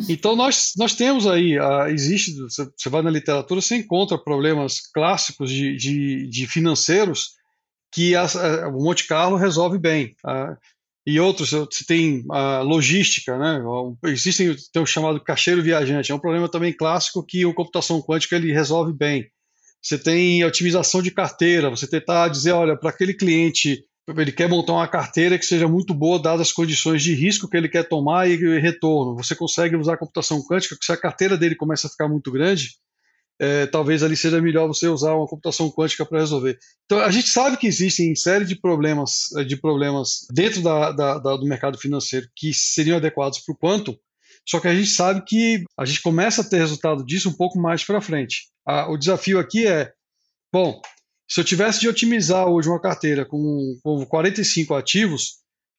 [0.08, 5.50] Então nós, nós temos aí, uh, existe, você vai na literatura, você encontra problemas clássicos
[5.50, 7.34] de, de, de financeiros
[7.92, 10.14] que a, a, o Monte Carlo resolve bem.
[10.24, 10.56] Uh,
[11.06, 13.60] e outros, você tem a logística, né?
[14.04, 18.36] Existem, tem o chamado cacheiro viajante, é um problema também clássico que o computação quântica
[18.36, 19.26] ele resolve bem.
[19.82, 23.82] Você tem otimização de carteira, você tentar dizer, olha, para aquele cliente
[24.16, 27.56] ele quer montar uma carteira que seja muito boa, dadas as condições de risco que
[27.56, 29.16] ele quer tomar e retorno.
[29.16, 32.30] Você consegue usar a computação quântica, que se a carteira dele começa a ficar muito
[32.30, 32.76] grande,
[33.40, 36.58] é, talvez ali seja melhor você usar uma computação quântica para resolver.
[36.84, 41.36] Então, a gente sabe que existem série de problemas, de problemas dentro da, da, da,
[41.36, 43.96] do mercado financeiro que seriam adequados para o quantum,
[44.46, 47.58] só que a gente sabe que a gente começa a ter resultado disso um pouco
[47.58, 48.48] mais para frente.
[48.88, 49.90] o desafio aqui é,
[50.52, 50.80] bom,
[51.30, 55.38] se eu tivesse de otimizar hoje uma carteira com, com 45 ativos,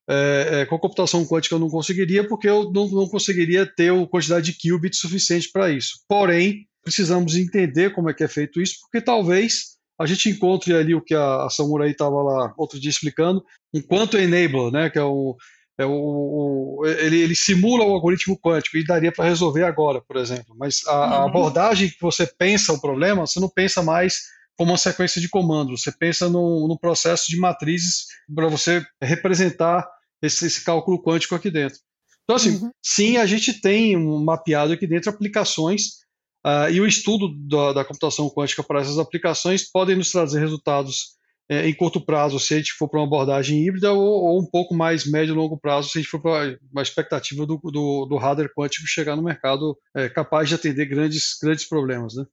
[0.09, 3.93] é, é, com a computação quântica eu não conseguiria, porque eu não, não conseguiria ter
[3.93, 5.99] a quantidade de qubits suficiente para isso.
[6.07, 10.95] Porém, precisamos entender como é que é feito isso, porque talvez a gente encontre ali
[10.95, 14.97] o que a, a Samurai estava lá outro dia explicando, um quantum enabler, né, que
[14.97, 15.35] é o,
[15.77, 20.15] é o, o ele, ele, simula o algoritmo quântico e daria para resolver agora, por
[20.15, 20.55] exemplo.
[20.57, 21.03] Mas a, uhum.
[21.03, 24.21] a abordagem que você pensa o problema, você não pensa mais
[24.57, 25.81] como uma sequência de comandos.
[25.81, 29.87] Você pensa no, no processo de matrizes para você representar
[30.21, 31.79] esse, esse, cálculo quântico aqui dentro.
[32.23, 32.71] Então, assim, uhum.
[32.83, 36.01] sim, a gente tem um mapeado aqui dentro aplicações
[36.45, 41.19] uh, e o estudo da, da, computação quântica para essas aplicações podem nos trazer resultados
[41.51, 44.49] é, em curto prazo, se a gente for para uma abordagem híbrida, ou, ou, um
[44.49, 48.05] pouco mais médio e longo prazo, se a gente for para uma expectativa do, do,
[48.05, 52.15] do hardware quântico chegar no mercado é, capaz de atender grandes, grandes problemas.
[52.15, 52.23] Né?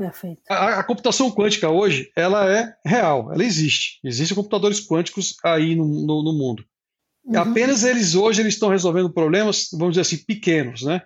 [0.00, 0.40] Perfeito.
[0.48, 4.00] A, a, computação quântica hoje, ela é real, ela existe.
[4.02, 6.64] Existem computadores quânticos aí no, no, no mundo.
[7.22, 7.38] Uhum.
[7.38, 11.02] Apenas eles hoje eles estão resolvendo problemas, vamos dizer assim, pequenos, né?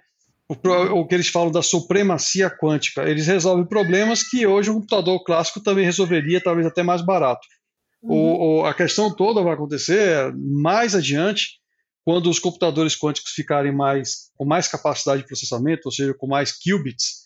[0.49, 3.03] O, o, que eles falam da supremacia quântica.
[3.03, 7.45] Eles resolvem problemas que hoje um computador clássico também resolveria, talvez até mais barato.
[8.01, 8.15] Uhum.
[8.15, 11.59] O, o, a questão toda vai acontecer mais adiante,
[12.05, 16.53] quando os computadores quânticos ficarem mais com mais capacidade de processamento, ou seja, com mais
[16.53, 17.24] qubits,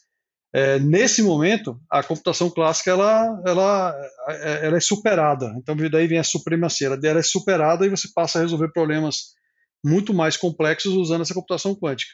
[0.52, 3.94] é, nesse momento, a computação clássica ela, ela,
[4.28, 5.54] é, ela é superada.
[5.58, 6.88] Então, daí vem a supremacia.
[6.88, 9.34] Ela é superada e você passa a resolver problemas
[9.84, 12.10] muito mais complexos usando essa computação quântica.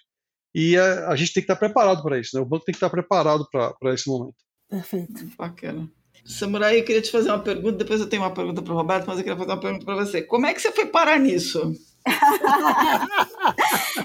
[0.55, 2.37] E a, a gente tem que estar preparado para isso.
[2.37, 2.43] Né?
[2.43, 4.37] O banco tem que estar preparado para esse momento.
[4.69, 5.29] Perfeito.
[5.39, 5.89] Bacana.
[6.25, 7.79] Samurai, eu queria te fazer uma pergunta.
[7.79, 9.97] Depois eu tenho uma pergunta para o Roberto, mas eu queria fazer uma pergunta para
[9.97, 10.23] você.
[10.23, 11.73] Como é que você foi parar nisso?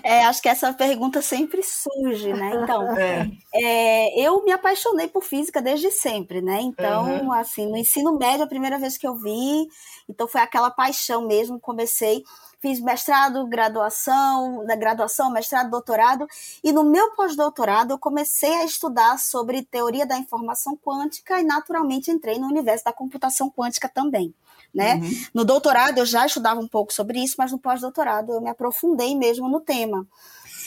[0.04, 2.52] É, acho que essa pergunta sempre surge, né?
[2.64, 3.30] Então, é.
[3.54, 6.62] É, eu me apaixonei por física desde sempre, né?
[6.62, 7.32] Então, uhum.
[7.34, 9.68] assim, no ensino médio, a primeira vez que eu vi,
[10.08, 11.60] então foi aquela paixão mesmo.
[11.60, 12.24] Comecei
[12.60, 16.28] fiz mestrado, graduação, da graduação, mestrado, doutorado,
[16.64, 22.12] e no meu pós-doutorado eu comecei a estudar sobre teoria da informação quântica e naturalmente
[22.12, 24.34] entrei no universo da computação quântica também.
[24.74, 24.96] Né?
[24.96, 25.12] Uhum.
[25.34, 29.16] No doutorado eu já estudava um pouco sobre isso, mas no pós-doutorado eu me aprofundei
[29.16, 30.06] mesmo no tema.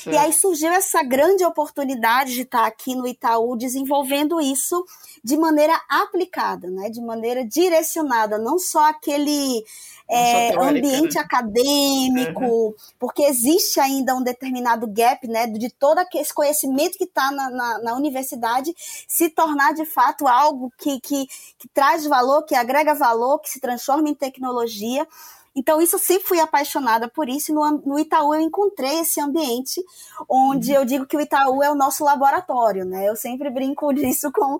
[0.06, 4.84] E aí surgiu essa grande oportunidade de estar aqui no Itaú desenvolvendo isso
[5.22, 6.90] de maneira aplicada, né?
[6.90, 9.64] de maneira direcionada, não só aquele
[10.08, 11.20] é, ambiente né?
[11.20, 12.74] acadêmico, uhum.
[12.98, 17.78] porque existe ainda um determinado gap né, de todo esse conhecimento que está na, na,
[17.78, 18.74] na, universidade
[19.08, 21.26] se tornar de fato algo que, que,
[21.58, 25.06] que traz valor, que agrega valor, que se transforma em tecnologia.
[25.54, 27.50] Então, isso sempre fui apaixonada por isso.
[27.50, 29.82] E no, no Itaú eu encontrei esse ambiente
[30.28, 30.78] onde uhum.
[30.78, 33.08] eu digo que o Itaú é o nosso laboratório, né?
[33.08, 34.58] Eu sempre brinco disso com,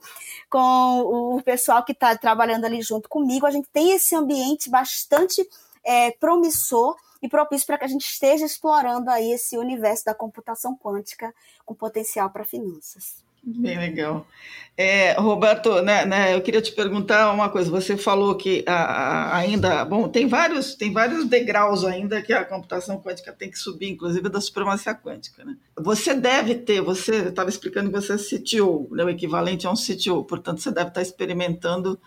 [0.51, 3.47] com o pessoal que está trabalhando ali junto comigo.
[3.47, 5.49] A gente tem esse ambiente bastante
[5.85, 10.77] é, promissor e propício para que a gente esteja explorando aí esse universo da computação
[10.77, 11.33] quântica
[11.65, 13.23] com potencial para finanças.
[13.45, 14.27] Bem legal.
[14.75, 17.71] É, Roberto, né, né, eu queria te perguntar uma coisa.
[17.71, 22.45] Você falou que a, a, ainda, bom, tem vários, tem vários degraus ainda que a
[22.45, 25.45] computação quântica tem que subir, inclusive da supremacia quântica.
[25.45, 25.57] Né?
[25.79, 29.75] Você deve ter, você estava explicando que você é CTO, né, o equivalente a um
[29.75, 32.01] CTO, portanto você deve estar experimentando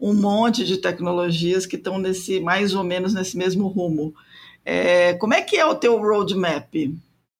[0.00, 4.14] um monte de tecnologias que estão nesse mais ou menos nesse mesmo rumo.
[4.64, 6.74] É, como é que é o teu roadmap?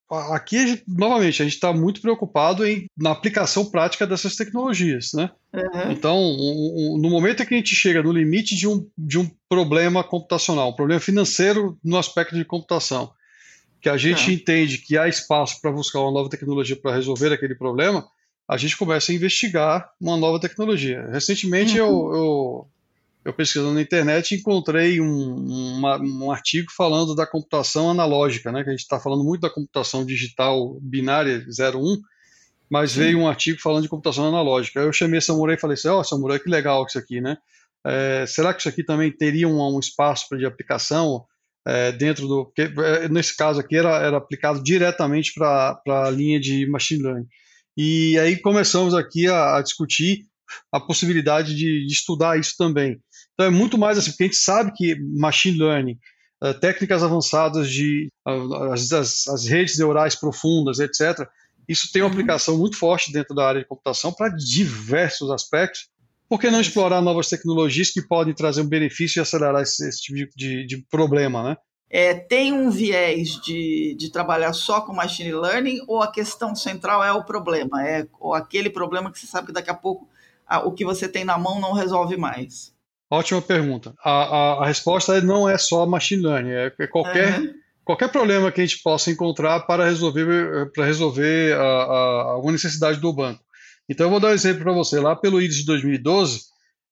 [0.09, 5.31] Aqui, novamente, a gente está muito preocupado em, na aplicação prática dessas tecnologias, né?
[5.53, 5.91] Uhum.
[5.91, 9.19] Então, um, um, no momento em que a gente chega no limite de um, de
[9.19, 13.11] um problema computacional, um problema financeiro no aspecto de computação,
[13.81, 14.37] que a gente uhum.
[14.37, 18.07] entende que há espaço para buscar uma nova tecnologia para resolver aquele problema,
[18.49, 21.05] a gente começa a investigar uma nova tecnologia.
[21.11, 21.87] Recentemente, uhum.
[21.87, 22.69] eu, eu
[23.27, 25.35] eu pesquisando na internet encontrei um,
[25.77, 28.63] uma, um artigo falando da computação analógica, né?
[28.63, 32.01] Que a gente está falando muito da computação digital binária 01,
[32.71, 33.01] mas Sim.
[33.01, 34.79] veio um artigo falando de computação analógica.
[34.79, 37.37] Eu chamei a Samurai e falei assim, ó, oh, Samurai, que legal isso aqui, né?
[37.85, 41.25] É, será que isso aqui também teria um, um espaço de aplicação
[41.67, 42.45] é, dentro do...
[42.45, 47.27] Porque, é, nesse caso aqui era, era aplicado diretamente para a linha de machine learning.
[47.77, 50.21] E aí começamos aqui a, a discutir
[50.73, 52.99] a possibilidade de, de, estudar isso também.
[53.37, 55.99] Então é muito mais assim, porque a gente sabe que machine learning,
[56.43, 61.29] uh, técnicas avançadas de as, as, as, redes neurais profundas, etc.,
[61.69, 62.13] isso tem uma uhum.
[62.13, 65.89] aplicação muito forte dentro da área de computação para diversos aspectos.
[66.29, 70.01] Por que não explorar novas tecnologias que podem trazer um benefício e acelerar esse, esse
[70.01, 71.57] tipo de, de, problema, né?
[71.91, 77.03] É, tem um viés de, de trabalhar só com machine learning ou a questão central
[77.05, 77.87] é o problema?
[77.87, 80.09] É ou aquele problema que você sabe que daqui a pouco
[80.65, 82.76] o que você tem na mão não resolve mais?
[83.11, 83.95] Ótima pergunta.
[84.05, 87.55] A, a, a resposta não é só machine learning, é, é qualquer, uhum.
[87.85, 93.01] qualquer problema que a gente possa encontrar para resolver, para resolver a, a, alguma necessidade
[93.01, 93.45] do banco.
[93.89, 94.99] Então, eu vou dar um exemplo para você.
[94.99, 96.41] Lá pelo IDES de 2012,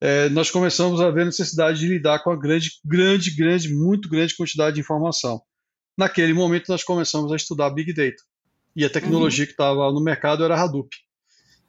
[0.01, 4.09] é, nós começamos a ver a necessidade de lidar com a grande, grande, grande, muito
[4.09, 5.41] grande quantidade de informação.
[5.99, 8.23] Naquele momento, nós começamos a estudar Big Data.
[8.77, 9.47] E a tecnologia uhum.
[9.47, 10.89] que estava no mercado era Hadoop.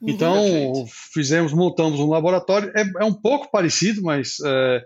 [0.02, 0.10] Uhum.
[0.10, 2.72] Então, fizemos, montamos um laboratório.
[2.76, 4.86] É, é um pouco parecido, mas é,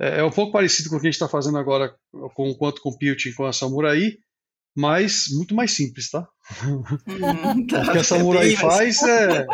[0.00, 1.94] é, é um pouco parecido com o que a gente está fazendo agora
[2.34, 4.12] com o Quanto Computing com a Samurai,
[4.76, 6.26] mas muito mais simples, tá?
[6.64, 6.82] Hum,
[7.70, 7.82] tá.
[7.82, 9.46] o que a Samurai faz é,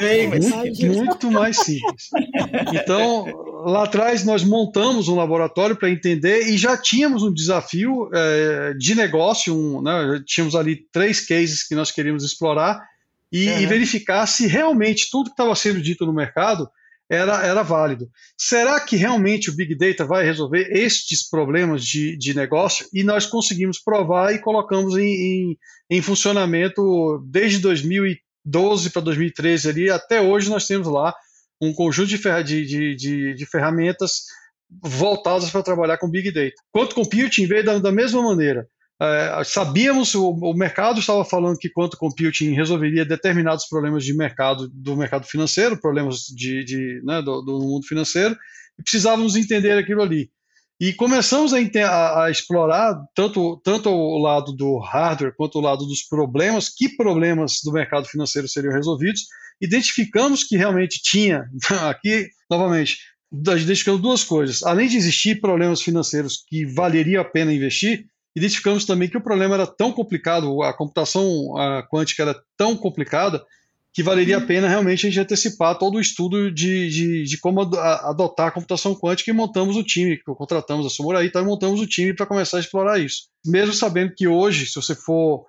[0.00, 2.10] é muito, muito, mais simples.
[2.74, 3.24] Então,
[3.64, 8.94] lá atrás nós montamos um laboratório para entender e já tínhamos um desafio é, de
[8.94, 12.89] negócio, um, né, tínhamos ali três cases que nós queríamos explorar
[13.32, 13.60] e, uhum.
[13.60, 16.68] e verificar se realmente tudo que estava sendo dito no mercado
[17.10, 18.08] era, era válido.
[18.38, 22.86] Será que realmente o Big Data vai resolver estes problemas de, de negócio?
[22.94, 25.58] E nós conseguimos provar e colocamos em, em,
[25.90, 31.12] em funcionamento desde 2012 para 2013 ali, até hoje nós temos lá
[31.60, 34.22] um conjunto de, fer de, de, de, de ferramentas
[34.82, 36.54] voltadas para trabalhar com Big Data.
[36.70, 38.68] Quanto computing veio da, da mesma maneira.
[39.02, 44.68] É, sabíamos, o, o, mercado estava falando que quanto computing resolveria determinados problemas de mercado,
[44.68, 48.36] do mercado financeiro, problemas de, de né, do, do, mundo financeiro,
[48.78, 50.30] e precisávamos entender aquilo ali.
[50.78, 55.86] E começamos a, a, a, explorar tanto, tanto o lado do hardware quanto o lado
[55.86, 59.22] dos problemas, que problemas do mercado financeiro seriam resolvidos.
[59.62, 61.44] Identificamos que realmente tinha,
[61.88, 62.98] aqui, novamente,
[63.32, 64.62] identificando duas coisas.
[64.62, 69.54] Além de existir problemas financeiros que valeria a pena investir, identificamos também que o problema
[69.54, 73.44] era tão complicado, a computação a quântica era tão complicada,
[73.92, 77.60] que valeria a pena realmente a gente antecipar todo o estudo de, de, de como
[77.60, 82.14] adotar a computação quântica e montamos o time, contratamos a então, e montamos o time
[82.14, 83.28] para começar a explorar isso.
[83.44, 85.44] Mesmo sabendo que hoje, se você for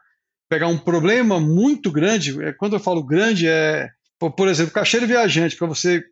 [0.49, 3.87] pegar um problema muito grande, é, quando eu falo grande, é,
[4.19, 6.03] por exemplo, caixeiro viajante, para você.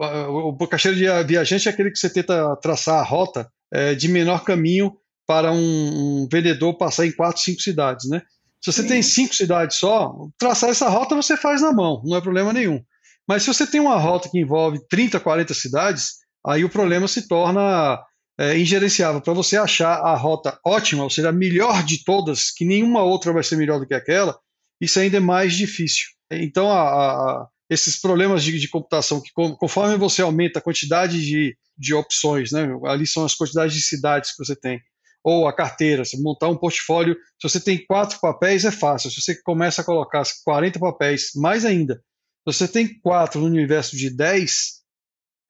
[0.00, 4.44] O caixeiro de viajante é aquele que você tenta traçar a rota é, de menor
[4.44, 4.96] caminho
[5.28, 8.22] para um, um vendedor passar em quatro, cinco cidades, né?
[8.62, 8.88] Se você Sim.
[8.88, 12.82] tem cinco cidades só, traçar essa rota você faz na mão, não é problema nenhum.
[13.28, 16.14] Mas se você tem uma rota que envolve 30, 40 cidades,
[16.44, 18.02] aí o problema se torna
[18.40, 19.20] é, ingerenciável.
[19.20, 23.30] Para você achar a rota ótima, ou seja, a melhor de todas, que nenhuma outra
[23.30, 24.34] vai ser melhor do que aquela,
[24.80, 26.06] isso ainda é mais difícil.
[26.30, 31.54] Então, a, a, esses problemas de, de, computação, que conforme você aumenta a quantidade de,
[31.76, 34.80] de opções, né, ali são as quantidades de cidades que você tem,
[35.24, 39.20] ou a carteira, se montar um portfólio, se você tem quatro papéis é fácil, se
[39.20, 41.96] você começa a colocar 40 papéis, mais ainda.
[42.48, 44.78] Se você tem quatro no universo de 10,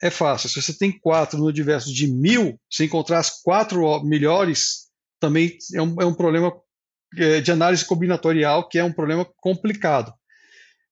[0.02, 0.48] é fácil.
[0.48, 4.88] Se você tem quatro no universo de mil, se encontrar as quatro melhores,
[5.20, 6.52] também é um, é um problema
[7.16, 10.12] é, de análise combinatorial, que é um problema complicado.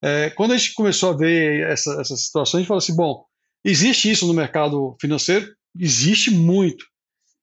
[0.03, 3.25] É, quando a gente começou a ver essa, essa situação, a gente falou assim: bom,
[3.65, 5.55] existe isso no mercado financeiro?
[5.79, 6.85] Existe muito.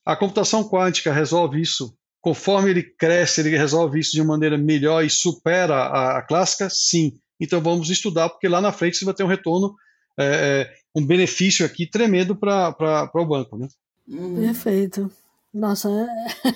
[0.05, 1.95] A computação quântica resolve isso.
[2.21, 6.69] Conforme ele cresce, ele resolve isso de maneira melhor e supera a, a clássica?
[6.69, 7.13] Sim.
[7.39, 9.75] Então vamos estudar, porque lá na frente você vai ter um retorno,
[10.17, 13.57] é, é um benefício aqui tremendo para o banco.
[13.57, 13.67] Né?
[14.39, 15.11] Perfeito.
[15.53, 16.49] Nossa, é,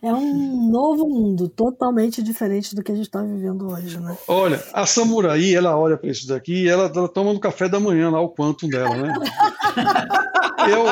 [0.08, 4.16] é, um novo mundo, totalmente diferente do que a gente está vivendo hoje, né?
[4.26, 7.78] Olha, a Samurai, ela olha para isso daqui e ela, ela toma no café da
[7.78, 9.12] manhã lá o quantum dela, né?
[10.72, 10.86] eu,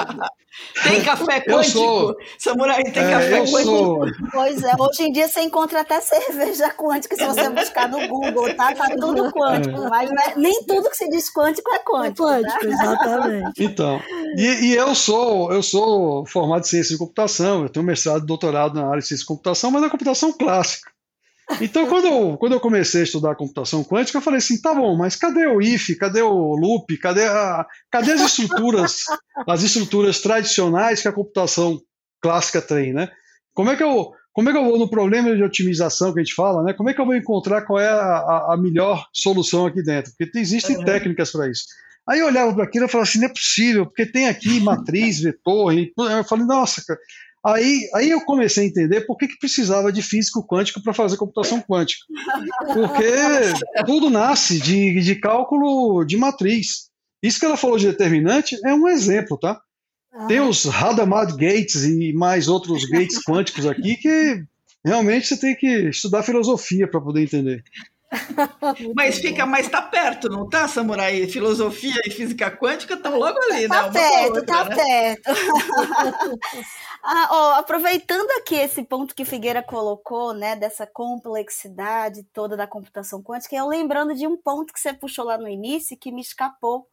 [0.82, 1.78] tem café quântico?
[1.78, 3.62] Sou, Samurai, tem é, café quântico?
[3.62, 4.06] Sou...
[4.32, 8.54] Pois é, hoje em dia você encontra até cerveja quântica se você buscar no Google,
[8.54, 8.74] tá?
[8.74, 9.88] Tá tudo quântico, é.
[9.88, 12.28] mas é, nem tudo que se diz quântico é quântico.
[12.28, 12.66] É quântico, tá?
[12.66, 13.64] exatamente.
[13.64, 14.00] Então,
[14.36, 18.26] e, e, eu sou eu sou formado em ciência de computação, eu tenho mestrado e
[18.26, 20.95] doutorado na área de ciência de computação, mas é computação clássica.
[21.60, 24.96] Então, quando eu, quando eu comecei a estudar computação quântica, eu falei assim: tá bom,
[24.96, 29.04] mas cadê o if, cadê o loop, cadê, a, cadê as estruturas,
[29.46, 31.80] as estruturas tradicionais que a computação
[32.20, 33.08] clássica tem, né?
[33.54, 36.22] Como é que eu, como é que eu vou no problema de otimização que a
[36.24, 36.72] gente fala, né?
[36.72, 40.12] Como é que eu vou encontrar qual é a, a melhor solução aqui dentro?
[40.18, 40.84] Porque existem uhum.
[40.84, 41.64] técnicas para isso.
[42.08, 45.20] Aí eu olhava para aquilo e falava assim: não é possível, porque tem aqui matriz,
[45.20, 46.98] vetor, e eu falei: nossa, cara
[47.46, 51.16] Aí, aí eu comecei a entender por que, que precisava de físico quântico para fazer
[51.16, 52.04] computação quântica.
[52.74, 56.90] Porque tudo nasce de, de cálculo de matriz.
[57.22, 59.60] Isso que ela falou de determinante é um exemplo, tá?
[60.26, 64.42] Tem os Hadamard Gates e mais outros gates quânticos aqui que
[64.84, 67.62] realmente você tem que estudar filosofia para poder entender.
[68.94, 71.26] mas fica, mas tá perto, não tá, Samurai?
[71.26, 73.90] Filosofia e física quântica estão logo ali, tá né?
[73.90, 74.76] Perto, outra, tá né?
[74.76, 75.30] perto,
[77.06, 83.22] ah, ó, aproveitando aqui esse ponto que Figueira colocou, né, dessa complexidade toda da computação
[83.22, 86.88] quântica, eu lembrando de um ponto que você puxou lá no início que me escapou,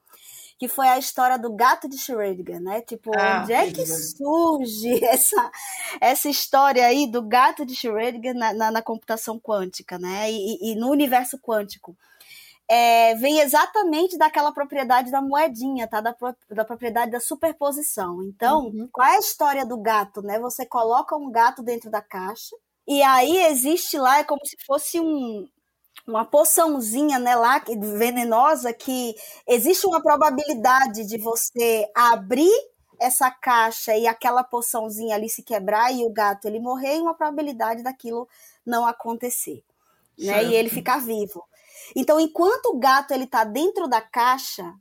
[0.60, 2.82] que foi a história do gato de Schrödinger, né?
[2.82, 5.52] Tipo, ah, onde é que surge essa,
[6.00, 10.32] essa história aí do gato de Schrödinger na, na, na computação quântica, né?
[10.32, 11.98] E, e, no universo quântico?
[12.70, 16.02] É, vem exatamente daquela propriedade da moedinha, tá?
[16.02, 16.16] Da,
[16.50, 18.24] da propriedade da superposição.
[18.24, 18.90] Então, uhum.
[18.92, 20.40] qual é a história do gato, né?
[20.40, 22.56] Você coloca um gato dentro da caixa,
[22.88, 25.48] e aí existe lá, é como se fosse um,
[26.06, 27.64] uma poçãozinha né, lá,
[27.98, 29.16] venenosa, que
[29.48, 32.52] existe uma probabilidade de você abrir
[33.00, 37.14] essa caixa e aquela poçãozinha ali se quebrar e o gato ele morrer e uma
[37.14, 38.28] probabilidade daquilo
[38.66, 39.64] não acontecer,
[40.18, 40.44] né?
[40.46, 41.44] E ele ficar vivo.
[41.96, 44.74] Então, enquanto o gato ele tá dentro da caixa,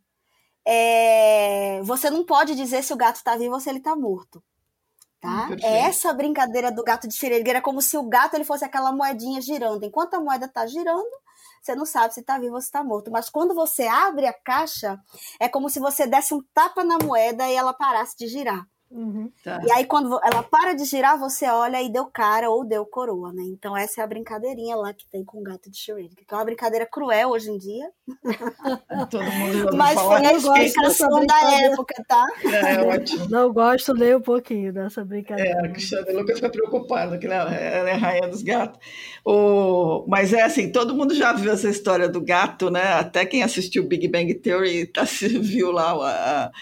[0.66, 1.80] é...
[1.82, 4.42] você não pode dizer se o gato está vivo ou se ele está morto.
[5.20, 5.48] Tá?
[5.48, 8.64] Hum, é essa brincadeira do gato de xeregueira, é como se o gato ele fosse
[8.64, 9.84] aquela moedinha girando.
[9.84, 11.10] Enquanto a moeda está girando,
[11.62, 13.10] você não sabe se está vivo ou se está morto.
[13.10, 14.98] Mas quando você abre a caixa,
[15.38, 18.66] é como se você desse um tapa na moeda e ela parasse de girar.
[18.92, 19.30] Uhum.
[19.42, 19.60] Tá.
[19.64, 23.32] E aí, quando ela para de girar, você olha e deu cara ou deu coroa,
[23.32, 23.42] né?
[23.46, 26.36] Então, essa é a brincadeirinha lá que tem com o gato de Schrödinger, que é
[26.36, 27.90] uma brincadeira cruel hoje em dia.
[29.10, 32.26] Todo mundo Mas foi a explicação da época, tá?
[32.44, 33.28] É, é ótimo.
[33.30, 35.50] Não gosto nem um pouquinho dessa brincadeira.
[35.50, 38.78] É, a Cristiane Lucas fica preocupada, que ela é a rainha dos gatos.
[39.24, 40.04] O...
[40.06, 42.92] Mas é assim, todo mundo já viu essa história do gato, né?
[42.94, 45.04] Até quem assistiu Big Bang Theory tá,
[45.40, 46.52] viu lá a,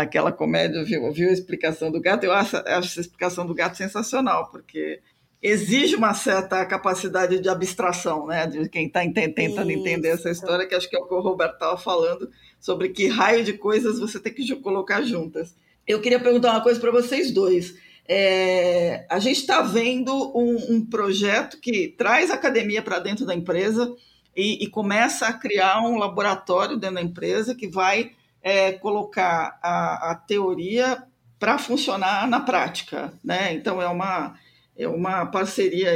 [0.00, 2.24] aquela comédia, viu, viu a explicação do gato?
[2.24, 5.00] Eu acho, acho essa explicação do gato sensacional, porque
[5.42, 8.46] exige uma certa capacidade de abstração, né?
[8.46, 9.80] De quem está tentando Isso.
[9.80, 12.30] entender essa história, que acho que é o que o Roberto estava falando,
[12.60, 15.54] sobre que raio de coisas você tem que colocar juntas.
[15.86, 17.74] Eu queria perguntar uma coisa para vocês dois.
[18.06, 23.34] É, a gente está vendo um, um, projeto que traz a academia para dentro da
[23.34, 23.94] empresa
[24.34, 28.12] e, e, começa a criar um laboratório dentro da empresa que vai
[28.42, 31.02] é, colocar a, a teoria
[31.38, 33.12] para funcionar na prática.
[33.24, 33.54] Né?
[33.54, 34.38] Então, é uma,
[34.76, 35.90] é uma parceria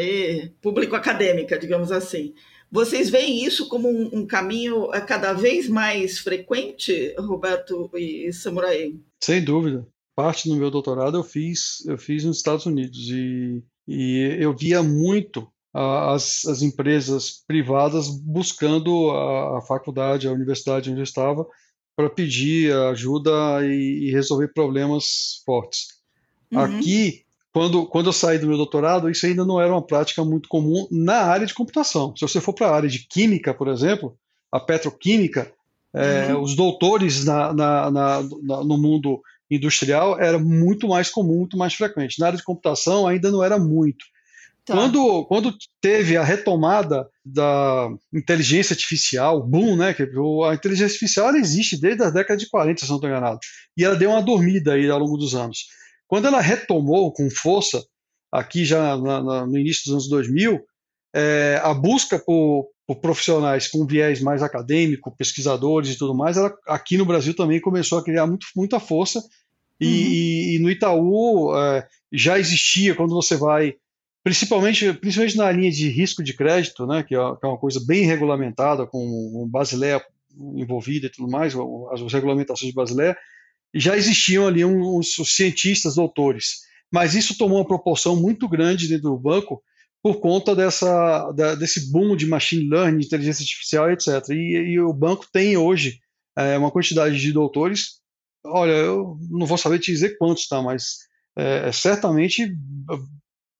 [0.61, 2.35] público-acadêmica, digamos assim.
[2.71, 8.95] Vocês veem isso como um, um, caminho é, cada vez mais frequente, Roberto e Samurai?
[9.23, 14.37] Sem dúvida parte do meu doutorado eu fiz eu fiz nos Estados Unidos e, e
[14.41, 21.05] eu via muito as, as empresas privadas buscando a, a, faculdade, a universidade onde eu
[21.05, 21.47] estava
[21.97, 23.31] para pedir ajuda
[23.63, 25.89] e, e, resolver problemas fortes.
[26.51, 26.61] Uhum.
[26.61, 30.49] Aqui, quando, quando eu saí do meu doutorado, isso ainda não era uma prática muito
[30.49, 32.15] comum na área de computação.
[32.17, 34.17] Se você for para a área de química, por exemplo,
[34.51, 35.53] a petroquímica,
[35.95, 36.43] é, uhum.
[36.43, 38.23] os doutores na, na, na,
[38.65, 39.21] no mundo
[39.51, 42.19] industrial era muito mais comum, muito mais frequente.
[42.19, 44.05] Na área de computação ainda não era muito.
[44.65, 44.75] Tá.
[44.75, 49.93] Quando, quando teve a retomada da inteligência artificial, boom, né?
[49.93, 53.39] Que a inteligência artificial existe desde a década de 40, se não estou enganado.
[53.77, 55.67] E ela deu uma dormida aí ao longo dos anos.
[56.07, 57.83] Quando ela retomou com força,
[58.31, 60.61] aqui já na, na, no início dos anos 2000,
[61.15, 66.55] é, a busca por, por, profissionais com viés mais acadêmico, pesquisadores e tudo mais, ela,
[66.69, 69.23] aqui no Brasil também começou a criar muito, muita força
[69.81, 69.93] e, uhum.
[69.93, 73.75] e, e no Itaú é, já existia, quando você vai,
[74.23, 78.05] principalmente, principalmente na linha de risco de crédito, né, que, é, é uma coisa bem
[78.05, 80.03] regulamentada, com o Basileia
[80.57, 81.55] envolvida e tudo mais,
[81.93, 83.17] as, regulamentações de Basileia,
[83.75, 86.61] já existiam ali uns, uns cientistas, doutores.
[86.91, 89.63] Mas isso tomou uma proporção muito grande dentro do banco
[90.03, 94.29] por conta dessa, da, desse boom de machine learning, inteligência artificial, etc.
[94.31, 96.01] E, e o banco tem hoje
[96.37, 98.03] é, uma quantidade de doutores
[98.45, 100.61] Olha, eu não vou saber te dizer quantos, tá?
[100.61, 100.99] Mas
[101.37, 102.57] é, é certamente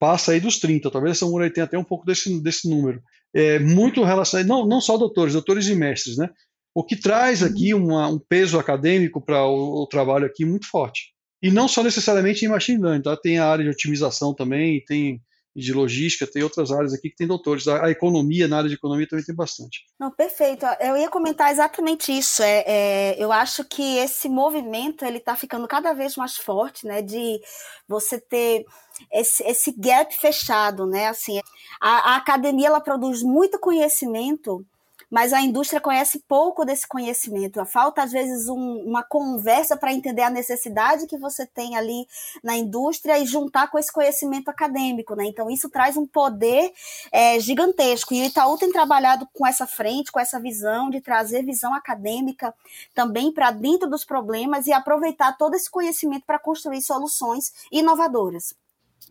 [0.03, 3.01] passa aí dos 30, talvez essa Samurai tenha até um pouco desse, desse número.
[3.33, 6.29] É muito relacionado, não, não só doutores, doutores e mestres, né?
[6.75, 7.85] O que traz aqui uhum.
[7.87, 11.13] uma, um peso acadêmico para o, o, trabalho aqui muito forte.
[11.41, 13.17] E não só necessariamente em machine learning, tá?
[13.17, 15.23] Tem a área de otimização também, tem
[15.55, 17.69] de logística, tem outras áreas aqui que tem doutores.
[17.69, 19.85] A, a, economia, na área de economia também tem bastante.
[20.01, 20.67] Não, perfeito.
[20.81, 22.43] Eu ia comentar exatamente isso.
[22.43, 27.03] É, é eu acho que esse movimento ele está ficando cada vez mais forte, né?
[27.03, 27.41] De
[27.87, 28.65] você ter
[29.11, 31.09] esse, esse gap fechado, né?
[31.09, 31.41] Assim,
[31.81, 34.65] a, a academia ela produz muito conhecimento
[35.13, 37.63] mas a indústria conhece pouco desse conhecimento.
[37.67, 42.09] Falta, às vezes, um, uma conversa para entender a necessidade que você tem ali
[42.43, 45.15] na indústria e juntar com esse conhecimento acadêmico.
[45.15, 45.27] Né?
[45.27, 46.73] Então, isso traz um poder
[47.13, 48.15] é, gigantesco.
[48.15, 52.55] E o Itaú tem trabalhado com essa frente, com essa visão de trazer visão acadêmica
[52.95, 58.55] também para dentro dos problemas e aproveitar todo esse conhecimento para construir soluções inovadoras.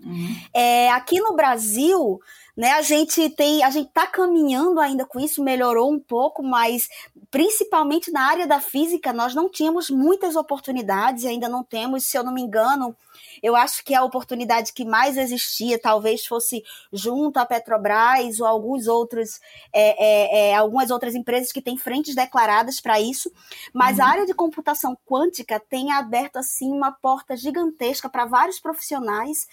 [0.03, 0.35] Uhum.
[0.53, 2.19] É, aqui no Brasil,
[2.55, 6.89] né, a gente tem, a gente está caminhando ainda com isso, melhorou um pouco, mas
[7.29, 12.23] principalmente na área da física nós não tínhamos muitas oportunidades, ainda não temos, se eu
[12.23, 12.95] não me engano,
[13.41, 18.87] eu acho que a oportunidade que mais existia talvez fosse junto à Petrobras ou alguns
[18.87, 19.39] outros,
[19.73, 23.31] é, é, é, algumas outras empresas que têm frentes declaradas para isso,
[23.73, 24.03] mas uhum.
[24.03, 29.47] a área de computação quântica tem aberto assim uma porta gigantesca para vários profissionais.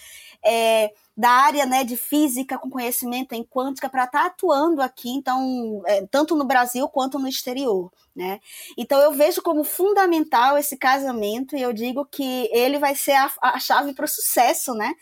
[1.19, 5.83] Da área né, de física com conhecimento em quântica para estar tá atuando aqui, então,
[5.85, 7.91] é, tanto no Brasil quanto no exterior.
[8.15, 8.41] Né?
[8.77, 13.31] Então eu vejo como fundamental esse casamento e eu digo que ele vai ser a,
[13.43, 14.95] a chave para o sucesso, né?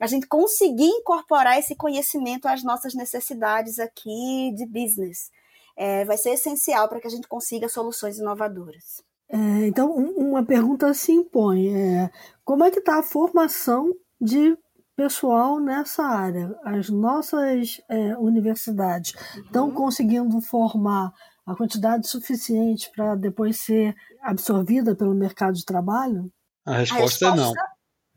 [0.00, 5.30] A gente conseguir incorporar esse conhecimento às nossas necessidades aqui de business.
[5.76, 9.02] É, vai ser essencial para que a gente consiga soluções inovadoras.
[9.28, 12.10] É, então, uma pergunta se impõe: é,
[12.44, 14.56] como é que está a formação de
[14.96, 16.54] pessoal nessa área.
[16.64, 19.42] As nossas é, universidades uhum.
[19.42, 21.12] estão conseguindo formar
[21.46, 26.30] a quantidade suficiente para depois ser absorvida pelo mercado de trabalho?
[26.64, 27.60] A resposta, a resposta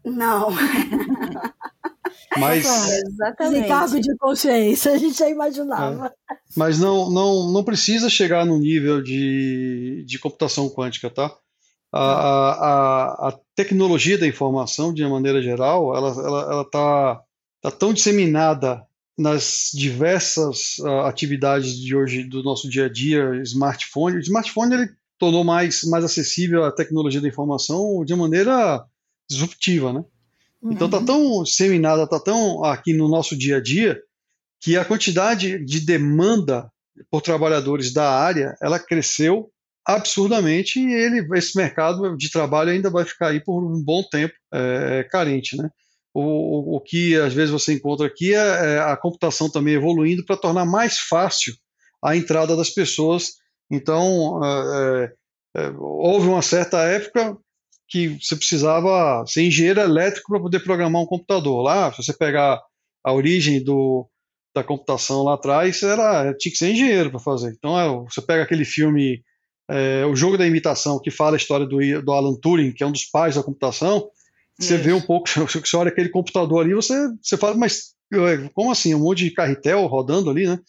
[0.05, 0.49] é não.
[0.49, 0.49] Não.
[2.38, 3.67] Mas exatamente.
[3.67, 6.07] cargo de consciência, a gente já imaginava.
[6.07, 6.36] É.
[6.55, 11.36] Mas não, não, não precisa chegar no nível de, de computação quântica, tá?
[11.97, 17.21] A, a, a, tecnologia da informação, de uma maneira geral, ela está ela, ela tá,
[17.61, 18.85] tá tão disseminada
[19.17, 24.17] nas diversas uh, atividades de hoje do nosso dia a dia, smartphone.
[24.17, 28.83] O smartphone ele tornou mais, mais acessível a tecnologia da informação de uma maneira
[29.29, 30.03] disruptiva, né?
[30.61, 30.73] Uhum.
[30.73, 34.01] Então tá tão disseminada, tá tão aqui no nosso dia a dia,
[34.59, 36.69] que a quantidade de demanda
[37.09, 39.49] por trabalhadores da área, ela cresceu
[39.86, 44.33] absurdamente e ele, esse mercado de trabalho ainda vai ficar aí por um bom tempo
[44.51, 45.69] é, carente, né?
[46.13, 50.38] O, o, que às vezes você encontra aqui é, é a computação também evoluindo para
[50.38, 51.53] tornar mais fácil
[52.01, 53.33] a entrada das pessoas.
[53.69, 55.13] Então, é,
[55.57, 57.38] é, houve uma certa época
[57.88, 61.61] que você precisava ser engenheiro elétrico para poder programar um computador.
[61.61, 62.61] Lá, se você pegar
[63.03, 64.09] a origem do,
[64.55, 67.53] da computação lá atrás, era, tinha que ser engenheiro para fazer.
[67.57, 69.21] Então, é, você pega aquele filme
[69.70, 72.88] é, O Jogo da Imitação, que fala a história do, do Alan Turing, que é
[72.88, 74.09] um dos pais da computação,
[74.57, 77.93] você vê um pouco, você olha aquele computador ali, você, você fala, mas
[78.53, 78.93] como assim?
[78.93, 80.59] Um monte de carretel rodando ali, né?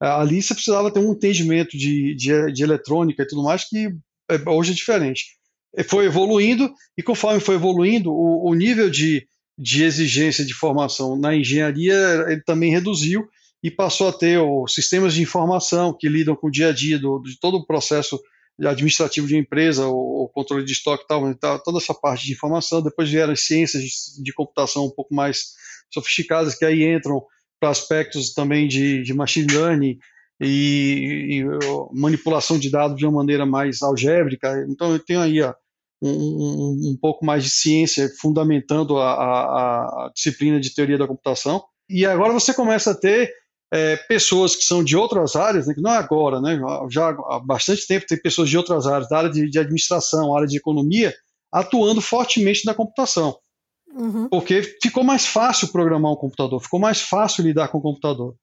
[0.00, 3.88] Ali você precisava ter um entendimento de, de, de eletrônica e tudo mais que
[4.28, 5.36] é, hoje é diferente.
[5.86, 9.26] Foi evoluindo e conforme foi evoluindo, o, o nível de,
[9.56, 11.94] de exigência de formação na engenharia
[12.28, 13.26] ele também reduziu
[13.62, 16.98] e passou a ter os sistemas de informação que lidam com o dia a dia
[16.98, 18.20] do, de todo o processo
[18.60, 22.82] administrativo de empresa, o, controle de estoque e tal, toda essa parte de informação.
[22.82, 23.82] Depois vieram as ciências
[24.22, 25.52] de, computação um pouco mais
[25.92, 27.22] sofisticadas, que aí entram
[27.60, 29.98] para aspectos também de, de machine learning
[30.40, 31.44] e, e,
[31.92, 34.64] manipulação de dados de uma maneira mais algébrica.
[34.68, 35.54] Então, eu tenho aí ó,
[36.02, 41.06] um, um, um, pouco mais de ciência fundamentando a, a, a disciplina de teoria da
[41.06, 41.62] computação.
[41.88, 43.32] E agora você começa a ter
[43.72, 46.60] é, pessoas que são de outras áreas, né, que não é agora, né,
[46.90, 50.46] já há bastante tempo tem pessoas de outras áreas, da área de, de administração, área
[50.46, 51.14] de economia,
[51.50, 53.34] atuando fortemente na computação.
[53.94, 54.28] Uhum.
[54.28, 58.34] Porque ficou mais fácil programar um computador, ficou mais fácil lidar com o computador.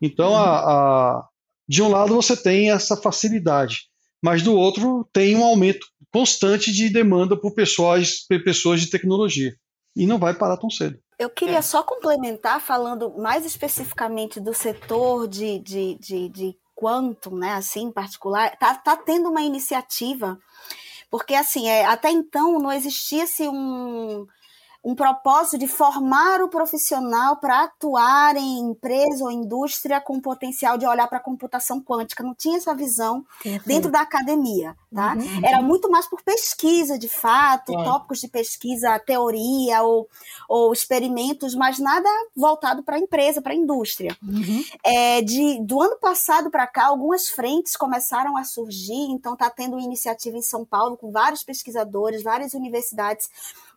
[0.00, 0.36] Então, uhum.
[0.36, 1.28] a, a,
[1.68, 3.82] de um lado você tem essa facilidade,
[4.22, 9.54] mas do outro tem um aumento constante de demanda por pessoas, por pessoas de tecnologia.
[9.94, 10.98] E não vai parar tão cedo.
[11.18, 11.62] Eu queria é.
[11.62, 17.92] só complementar, falando mais especificamente do setor de, de, de, de quantum, né, assim, em
[17.92, 20.38] particular, tá, tá tendo uma iniciativa,
[21.10, 24.26] porque, assim, é, até então não existia-se um,
[24.88, 30.86] um propósito de formar o profissional para atuar em empresa ou indústria com potencial de
[30.86, 32.24] olhar para a computação quântica.
[32.24, 33.22] Não tinha essa visão
[33.66, 34.74] dentro da academia.
[34.94, 35.12] Tá?
[35.12, 35.44] Uhum.
[35.44, 37.84] Era muito mais por pesquisa, de fato, é.
[37.84, 40.08] tópicos de pesquisa, teoria ou,
[40.48, 44.16] ou experimentos, mas nada voltado para a empresa, para a indústria.
[44.22, 44.64] Uhum.
[44.82, 49.78] É, de, do ano passado para cá, algumas frentes começaram a surgir, então está tendo
[49.78, 53.28] iniciativa em São Paulo com vários pesquisadores, várias universidades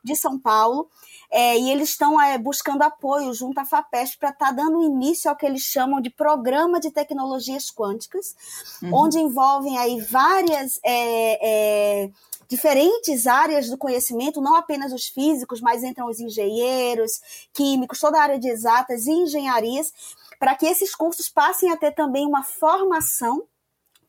[0.04, 0.90] de São Paulo,
[1.30, 5.30] é, e eles estão é, buscando apoio junto à FAPESP para estar tá dando início
[5.30, 8.36] ao que eles chamam de Programa de Tecnologias Quânticas,
[8.82, 8.94] uhum.
[8.94, 10.80] onde envolvem aí várias.
[10.84, 12.10] É, é,
[12.52, 17.22] diferentes áreas do conhecimento, não apenas os físicos, mas entram os engenheiros,
[17.54, 19.94] químicos, toda a área de exatas e engenharias,
[20.38, 23.44] para que esses cursos passem a ter também uma formação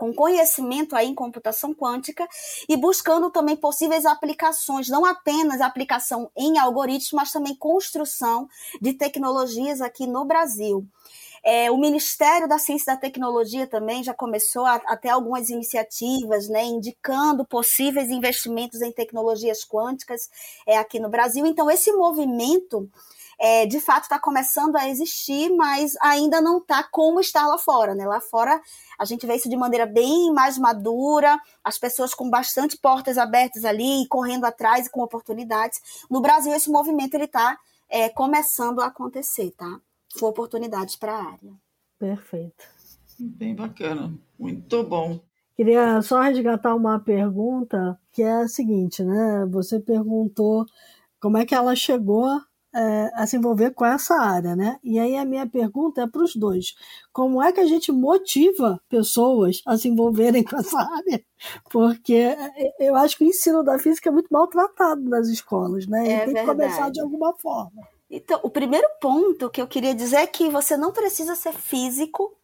[0.02, 2.28] com conhecimento aí em computação quântica
[2.68, 8.48] e buscando também possíveis aplicações, não apenas aplicação em algoritmos, mas também construção
[8.80, 10.84] de tecnologias aqui no Brasil.
[11.44, 15.50] É, o Ministério da Ciência e da Tecnologia também já começou a, a ter algumas
[15.50, 20.28] iniciativas, né, indicando possíveis investimentos em tecnologias quânticas
[20.66, 21.46] é, aqui no Brasil.
[21.46, 22.90] Então, esse movimento
[23.38, 27.94] é, de fato está começando a existir, mas ainda não está como está lá fora.
[27.94, 28.06] Né?
[28.06, 28.60] Lá fora
[28.98, 33.64] a gente vê isso de maneira bem mais madura, as pessoas com bastante portas abertas
[33.64, 35.80] ali, correndo atrás e com oportunidades.
[36.10, 37.58] No Brasil, esse movimento ele está
[37.88, 39.80] é, começando a acontecer, tá?
[40.18, 41.52] Com oportunidades para a área.
[41.98, 42.64] Perfeito.
[43.18, 45.20] Bem bacana, muito bom.
[45.54, 49.46] Queria só resgatar uma pergunta que é a seguinte, né?
[49.50, 50.66] Você perguntou
[51.20, 52.40] como é que ela chegou
[52.74, 54.78] é, a se envolver com essa área, né?
[54.82, 56.74] E aí a minha pergunta é para os dois:
[57.12, 61.24] como é que a gente motiva pessoas a se envolverem com essa área?
[61.70, 66.06] Porque é, eu acho que o ensino da física é muito maltratado nas escolas, né?
[66.06, 66.46] E é tem verdade.
[66.46, 67.82] que começar de alguma forma.
[68.10, 72.36] Então, o primeiro ponto que eu queria dizer é que você não precisa ser físico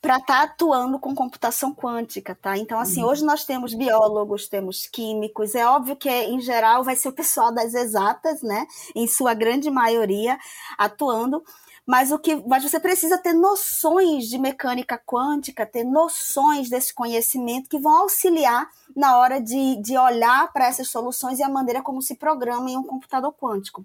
[0.00, 2.56] para estar tá atuando com computação quântica, tá?
[2.56, 3.10] Então, assim, uhum.
[3.10, 7.52] hoje nós temos biólogos, temos químicos, é óbvio que, em geral, vai ser o pessoal
[7.52, 8.66] das exatas, né?
[8.94, 10.38] Em sua grande maioria,
[10.78, 11.42] atuando,
[11.86, 17.70] mas o que mas você precisa ter noções de mecânica quântica, ter noções desse conhecimento
[17.70, 22.02] que vão auxiliar na hora de, de olhar para essas soluções e a maneira como
[22.02, 23.84] se programa em um computador quântico.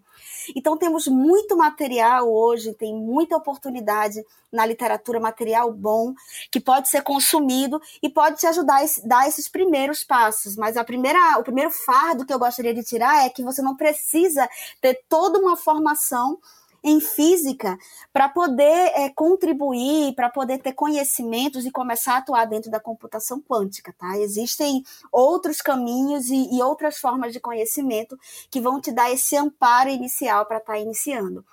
[0.56, 6.14] Então temos muito material hoje, tem muita oportunidade na literatura, material bom,
[6.50, 10.56] que pode ser consumido e pode te ajudar a dar esses primeiros passos.
[10.56, 13.76] Mas a primeira, o primeiro fardo que eu gostaria de tirar é que você não
[13.76, 14.50] precisa
[14.82, 16.40] ter toda uma formação
[16.84, 17.78] em física
[18.12, 23.40] para poder é, contribuir, para poder ter conhecimentos e começar a atuar dentro da computação
[23.42, 24.18] quântica, tá?
[24.18, 28.18] Existem outros caminhos e, e outras formas de conhecimento
[28.50, 31.46] que vão te dar esse amparo inicial para estar tá iniciando.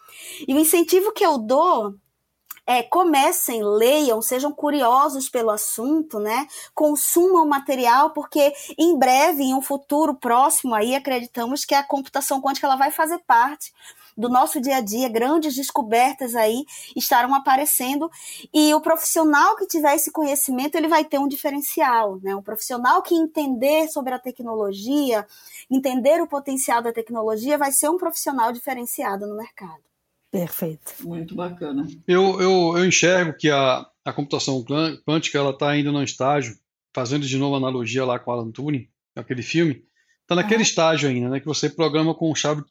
[0.46, 1.94] E o incentivo que eu dou
[2.66, 6.46] é, comecem, leiam, sejam curiosos pelo assunto, né?
[6.74, 12.66] Consumam material, porque em breve, em um futuro próximo, aí acreditamos que a computação quântica
[12.66, 13.72] ela vai fazer parte
[14.18, 16.64] do nosso dia a dia, grandes descobertas aí
[16.96, 18.10] estarão aparecendo
[18.52, 22.34] e o profissional que tiver esse conhecimento, ele vai ter um diferencial, né?
[22.34, 25.24] Um profissional que entender sobre a tecnologia,
[25.70, 29.78] entender o potencial da tecnologia, vai ser um profissional diferenciado no mercado.
[30.32, 30.94] Perfeito.
[31.04, 31.86] Muito bacana.
[32.06, 34.64] Eu, eu, eu enxergo que a, a computação
[35.06, 36.58] quântica ela está ainda no estágio,
[36.92, 39.84] fazendo de novo analogia lá com Alan Turing, aquele filme,
[40.22, 40.62] está naquele uhum.
[40.62, 42.62] estágio ainda, né, que você programa com chave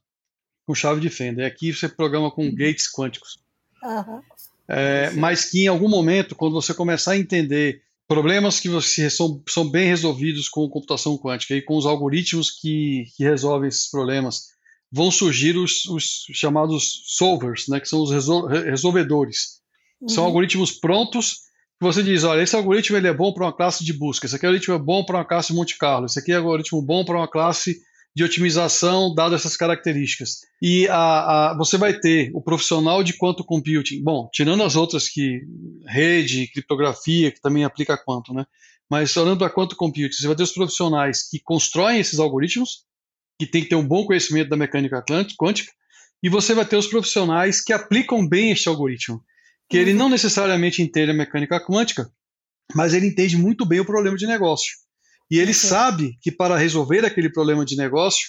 [0.68, 1.42] com chave de fenda.
[1.42, 3.40] E aqui você programa com gates quânticos.
[3.82, 4.22] Uhum.
[4.68, 9.42] É, mas que em algum momento, quando você começar a entender problemas que você, são,
[9.48, 14.48] são bem resolvidos com computação quântica e com os algoritmos que, que resolvem esses problemas,
[14.92, 19.62] vão surgir os, os chamados solvers, né, que são os resol, resolvedores.
[20.02, 20.10] Uhum.
[20.10, 21.48] São algoritmos prontos
[21.80, 24.36] que você diz, olha, esse algoritmo ele é bom para uma classe de busca, esse
[24.36, 27.06] aqui é algoritmo é bom para uma classe Monte Carlo, esse aqui é algoritmo bom
[27.06, 27.80] para uma classe
[28.16, 30.40] de otimização, dado essas características.
[30.62, 35.08] E a, a, você vai ter o profissional de quanto computing, bom, tirando as outras
[35.08, 35.42] que
[35.86, 38.46] rede, criptografia, que também aplica quanto, né?
[38.90, 42.86] Mas olhando para quanto computing, você vai ter os profissionais que constroem esses algoritmos,
[43.40, 45.04] que tem que ter um bom conhecimento da mecânica
[45.40, 45.72] quântica,
[46.24, 49.22] e você vai ter os profissionais que aplicam bem este algoritmo,
[49.70, 49.84] que uhum.
[49.84, 52.10] ele não necessariamente entende a mecânica quântica,
[52.74, 54.87] mas ele entende muito bem o problema de negócio.
[55.30, 58.28] E ele sabe que para resolver aquele problema de negócio,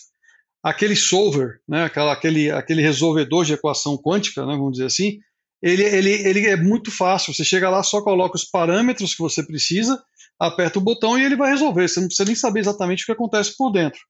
[0.63, 5.19] aquele solver, né, aquela, aquele, aquele resolvedor de equação quântica, né, vamos dizer assim,
[5.63, 7.33] ele, ele, ele é muito fácil.
[7.35, 10.01] Você chega lá, só coloca os parâmetros que você precisa,
[10.39, 11.89] aperta o botão e ele vai resolver.
[11.89, 14.01] Você não precisa nem saber exatamente o que acontece por dentro.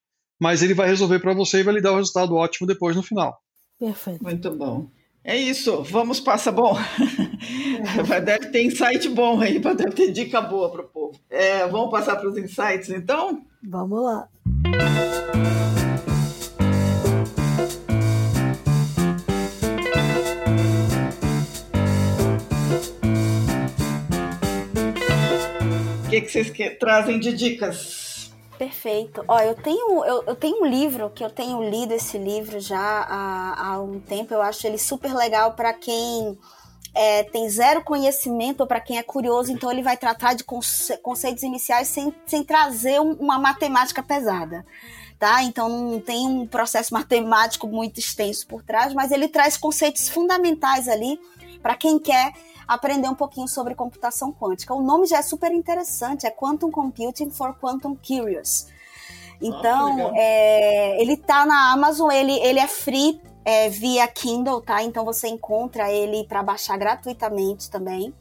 [0.41, 2.95] Mas ele vai resolver para você e vai lhe dar o um resultado ótimo depois
[2.95, 3.36] no final.
[3.78, 4.22] Perfeito.
[4.22, 4.91] Muito bom.
[5.24, 6.76] É isso, vamos passa bom.
[8.24, 11.18] deve ter insight bom aí, deve ter dica boa para o povo.
[11.30, 13.43] É, vamos passar para os insights então?
[13.62, 14.28] Vamos lá.
[26.05, 28.32] O que, que vocês que, trazem de dicas?
[28.59, 29.22] Perfeito.
[29.28, 33.07] Ó, eu tenho, eu, eu, tenho um livro que eu tenho lido esse livro já
[33.09, 34.34] há, há um tempo.
[34.34, 36.36] Eu acho ele super legal para quem
[36.99, 39.53] é, tem zero conhecimento ou para quem é curioso.
[39.53, 44.66] Então ele vai tratar de conce conceitos iniciais sem, sem trazer um, uma matemática pesada.
[45.16, 45.44] Tá?
[45.44, 50.88] Então não tem um processo matemático muito extenso por trás, mas ele traz conceitos fundamentais
[50.88, 51.20] ali
[51.62, 52.32] para quem quer
[52.66, 54.74] aprender um pouquinho sobre computação quântica.
[54.74, 58.66] O nome já é super interessante, é Quantum Computing for Quantum Curious.
[59.40, 64.82] Então, ah, é, ele tá na Amazon, ele, ele é free é, via Kindle, tá?
[64.82, 68.12] Então você encontra ele para baixar gratuitamente também.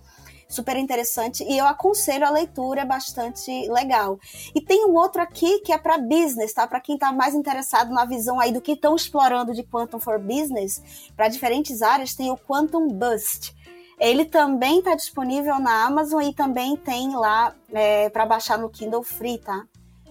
[0.47, 4.17] Super interessante e eu aconselho a leitura, é bastante legal.
[4.55, 6.65] E tem um outro aqui que é para business, tá?
[6.65, 10.17] Para quem está mais interessado na visão aí do que estão explorando de Quantum for
[10.17, 10.82] Business,
[11.13, 13.53] para diferentes áreas, tem o Quantum Bust.
[13.99, 19.03] Ele também está disponível na Amazon e também tem lá é, para baixar no Kindle
[19.03, 19.65] Free, tá?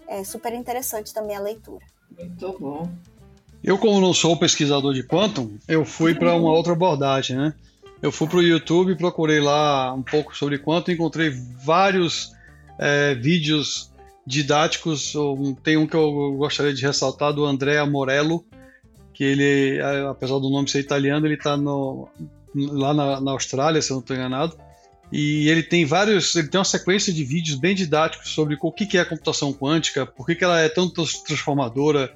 [0.07, 1.87] É super interessante também a leitura.
[2.19, 2.87] Muito bom.
[3.63, 7.55] Eu, como não sou pesquisador de Quantum, eu fui para uma outra abordagem, né?
[8.01, 11.31] Eu fui para o YouTube, procurei lá um pouco sobre Quantum, encontrei
[11.65, 12.33] vários
[12.79, 13.91] é, vídeos
[14.27, 15.15] didáticos.
[15.63, 18.45] Tem um que eu gostaria de ressaltar do Andrea Morello,
[19.15, 19.81] que ele,
[20.11, 21.57] apesar do nome ser italiano, ele está
[22.55, 24.57] lá na, na Austrália, se eu não estou enganado.
[25.11, 28.87] E ele tem vários, ele tem uma sequência de vídeos bem didáticos sobre o que,
[28.87, 32.15] que é a computação quântica, por que, que ela é tão transformadora.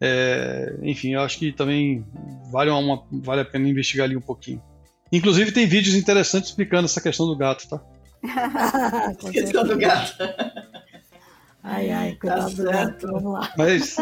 [0.00, 2.04] É, enfim, eu acho que também
[2.50, 4.62] vale, uma, vale a pena investigar ali um pouquinho.
[5.10, 7.80] Inclusive tem vídeos interessantes explicando essa questão do gato, tá?
[9.32, 10.16] questão do gato.
[11.62, 13.52] Ai, ai, cuidado tá do gato, vamos lá.
[13.56, 13.96] Mas,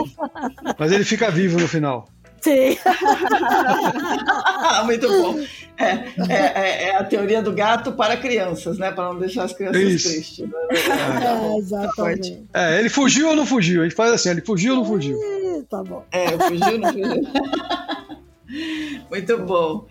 [0.79, 2.09] mas ele fica vivo no final.
[2.45, 2.77] Sim.
[4.85, 5.41] Muito bom.
[5.79, 8.93] É, é, é, é, a teoria do gato para crianças, né?
[8.93, 10.11] Para não deixar as crianças Isso.
[10.11, 10.47] tristes.
[10.47, 10.53] Né?
[10.71, 12.45] É, exatamente.
[12.53, 13.81] É, ele fugiu ou não fugiu?
[13.81, 15.19] A gente faz assim, ele fugiu ou não fugiu?
[15.71, 16.05] tá bom.
[16.13, 17.23] É, fugiu ou não fugiu?
[19.09, 19.87] Muito bom.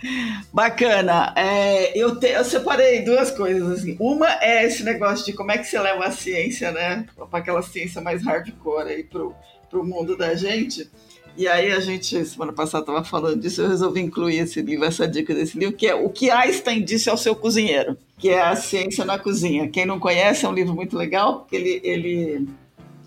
[0.53, 1.33] Bacana.
[1.35, 3.79] É, eu, te, eu separei duas coisas.
[3.79, 3.97] Assim.
[3.99, 7.07] Uma é esse negócio de como é que você leva a ciência, né?
[7.31, 9.33] Para aquela ciência mais hardcore aí pro,
[9.71, 10.87] pro mundo da gente.
[11.35, 15.07] E aí a gente, semana passada, estava falando disso, eu resolvi incluir esse livro, essa
[15.07, 18.55] dica desse livro, que é O que Einstein disse ao seu cozinheiro, que é a
[18.55, 19.67] ciência na cozinha.
[19.67, 22.47] Quem não conhece, é um livro muito legal, porque ele, ele,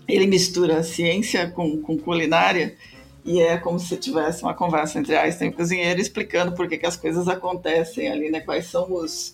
[0.07, 2.75] ele mistura ciência com, com culinária,
[3.23, 6.77] e é como se tivesse uma conversa entre Einstein e o cozinheiro, explicando por que,
[6.77, 8.41] que as coisas acontecem ali, né?
[8.41, 9.33] Quais são os,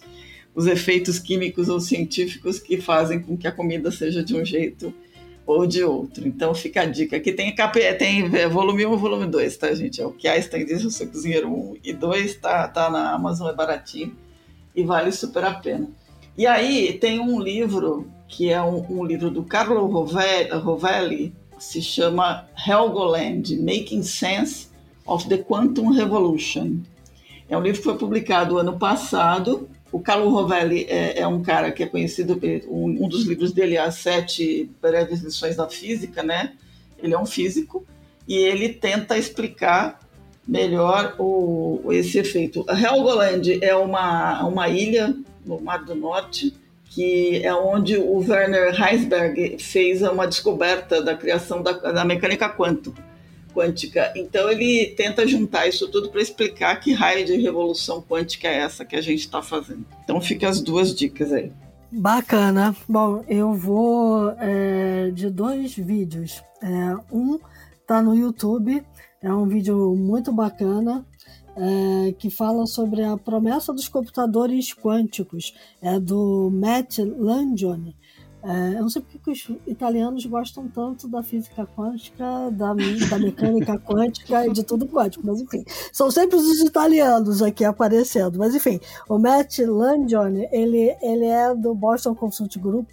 [0.53, 4.93] os efeitos químicos ou científicos que fazem com que a comida seja de um jeito
[5.45, 6.27] ou de outro.
[6.27, 7.17] Então fica a dica.
[7.17, 7.53] Aqui tem,
[7.97, 10.01] tem volume 1 e volume 2, tá, gente?
[10.01, 13.49] É o que Einstein diz, o seu cozinheiro 1 e 2, tá, tá na Amazon,
[13.49, 14.15] é baratinho
[14.75, 15.89] e vale super a pena.
[16.37, 22.47] E aí tem um livro, que é um, um livro do Carlo Rovelli, se chama
[22.67, 24.67] Helgoland, Making Sense
[25.05, 26.77] of the Quantum Revolution.
[27.47, 31.71] É um livro que foi publicado ano passado o Carlo Rovelli é, é, um cara
[31.71, 36.23] que é conhecido, um, um, dos livros dele é As Sete Breves Lições da Física,
[36.23, 36.53] né?
[36.97, 37.85] Ele é um físico
[38.27, 39.99] e ele tenta explicar
[40.47, 42.65] melhor o, esse efeito.
[42.67, 45.15] A Helgoland é uma, uma ilha
[45.45, 46.55] no Mar do Norte
[46.89, 53.12] que é onde o Werner Heisenberg fez uma descoberta da criação da, da mecânica quântica
[53.53, 54.11] quântica.
[54.15, 58.83] Então ele tenta juntar isso tudo para explicar que raio de revolução quântica é essa
[58.83, 59.85] que a gente está fazendo.
[60.03, 61.51] Então fica as duas dicas aí.
[61.91, 62.75] Bacana.
[62.89, 66.41] Bom, eu vou é, de dois vídeos.
[66.61, 67.39] É, um
[67.85, 68.83] tá no YouTube,
[69.21, 71.05] é um vídeo muito bacana.
[71.55, 77.95] É, que fala sobre a promessa dos computadores quânticos, é do Matt Langione.
[78.45, 82.73] É, eu não sei porque os italianos gostam tanto da física quântica, da,
[83.09, 85.63] da mecânica quântica e de tudo quântico, mas enfim,
[85.93, 88.37] são sempre os italianos aqui aparecendo.
[88.37, 92.89] Mas enfim, o Matt Langione, ele, ele é do Boston Consult Group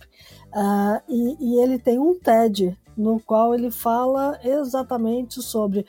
[0.55, 5.85] uh, e, e ele tem um TED no qual ele fala exatamente sobre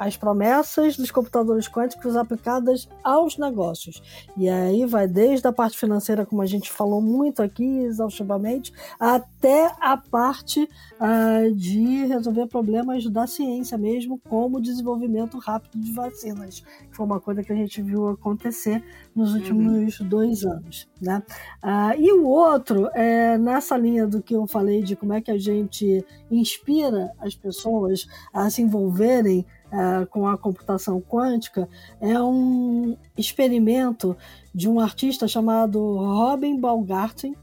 [0.00, 4.02] as promessas dos computadores quânticos aplicadas aos negócios.
[4.34, 9.70] E aí vai desde a parte financeira, como a gente falou muito aqui exaustivamente, até
[9.78, 16.60] a parte uh, de resolver problemas da ciência mesmo, como o desenvolvimento rápido de vacinas,
[16.60, 18.82] que foi uma coisa que a gente viu acontecer
[19.14, 20.08] nos últimos uhum.
[20.08, 20.88] dois anos.
[20.98, 21.22] Né?
[21.62, 25.30] Uh, e o outro, é, nessa linha do que eu falei de como é que
[25.30, 31.68] a gente inspira as pessoas a se envolverem é, com a computação quântica
[32.00, 34.16] é um experimento
[34.54, 37.36] de um artista chamado Robin Baumgarten.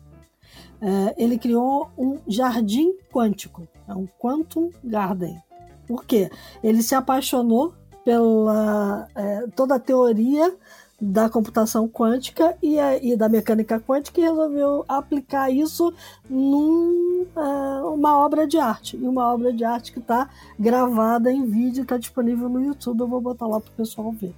[0.81, 5.41] É, ele criou um jardim quântico, é um Quantum Garden.
[5.87, 6.29] Por quê?
[6.61, 7.73] Ele se apaixonou
[8.03, 10.55] pela é, toda a teoria
[10.99, 15.93] da computação quântica e, a, e, da mecânica quântica e resolveu aplicar isso
[16.27, 18.97] numa uh, obra de arte.
[18.97, 23.01] E uma obra de arte que está gravada em vídeo, está disponível no YouTube.
[23.01, 24.33] Eu vou botar lá para o pessoal ver.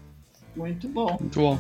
[0.56, 1.18] Muito bom.
[1.20, 1.58] Muito bom.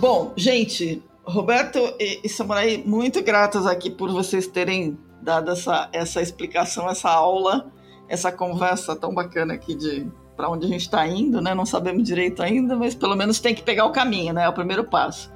[0.00, 6.20] Bom, gente, Roberto e, e Samurai, muito gratos aqui por vocês terem dado essa, essa
[6.20, 7.72] explicação, essa aula,
[8.08, 10.06] essa conversa tão bacana aqui de
[10.36, 11.54] para onde a gente está indo, né?
[11.54, 14.44] Não sabemos direito ainda, mas pelo menos tem que pegar o caminho, né?
[14.44, 15.32] É o primeiro passo.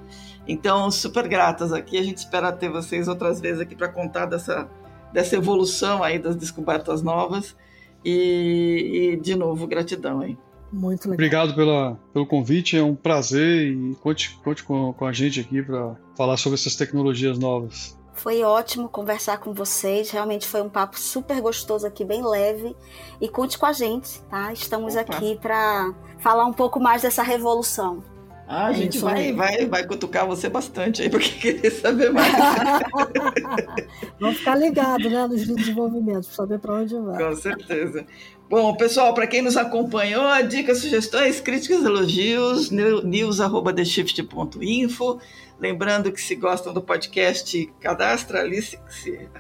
[0.47, 1.97] Então, super gratas aqui.
[1.99, 4.69] A gente espera ter vocês outras vezes aqui para contar dessa,
[5.13, 7.57] dessa evolução aí das descobertas novas.
[8.05, 10.37] E, e de novo, gratidão aí.
[10.73, 11.15] Muito legal.
[11.15, 15.63] Obrigado pela, pelo convite, é um prazer e conte, conte com, com a gente aqui
[15.63, 17.97] para falar sobre essas tecnologias novas.
[18.15, 22.75] Foi ótimo conversar com vocês, realmente foi um papo super gostoso aqui, bem leve.
[23.21, 24.53] E conte com a gente, tá?
[24.53, 25.03] Estamos Opa.
[25.03, 28.03] aqui para falar um pouco mais dessa revolução.
[28.49, 32.33] Ah, a é gente vai, vai, vai cutucar você bastante aí, porque querer saber mais.
[34.19, 37.23] Vamos ficar ligado, né, nos desenvolvimentos, para saber para onde vai.
[37.23, 38.07] Com certeza.
[38.49, 45.19] Bom, pessoal, para quem nos acompanhou, dicas, sugestões, críticas, elogios, news.theshift.info.
[45.61, 48.67] Lembrando que se gostam do podcast, cadastra ali,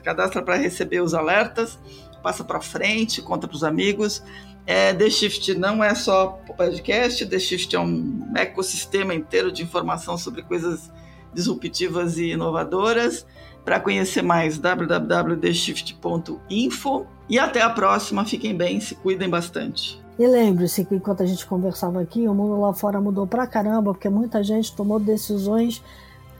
[0.02, 1.78] cadastra para receber os alertas,
[2.22, 4.22] passa para frente, conta para os amigos.
[4.70, 10.18] É, The Shift não é só podcast, The Shift é um ecossistema inteiro de informação
[10.18, 10.92] sobre coisas
[11.32, 13.24] disruptivas e inovadoras.
[13.64, 17.06] Para conhecer mais, www.theshift.info.
[17.30, 18.26] E até a próxima.
[18.26, 19.98] Fiquem bem, se cuidem bastante.
[20.18, 23.94] E lembre-se que enquanto a gente conversava aqui, o mundo lá fora mudou pra caramba,
[23.94, 25.82] porque muita gente tomou decisões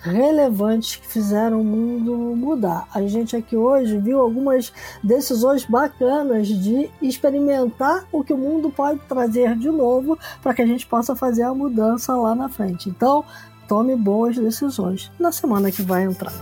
[0.01, 2.87] relevantes que fizeram o mundo mudar.
[2.95, 4.73] A gente aqui hoje viu algumas
[5.03, 10.67] decisões bacanas de experimentar o que o mundo pode trazer de novo para que a
[10.67, 12.89] gente possa fazer a mudança lá na frente.
[12.89, 13.25] Então,
[13.67, 16.33] tome boas decisões na semana que vai entrar.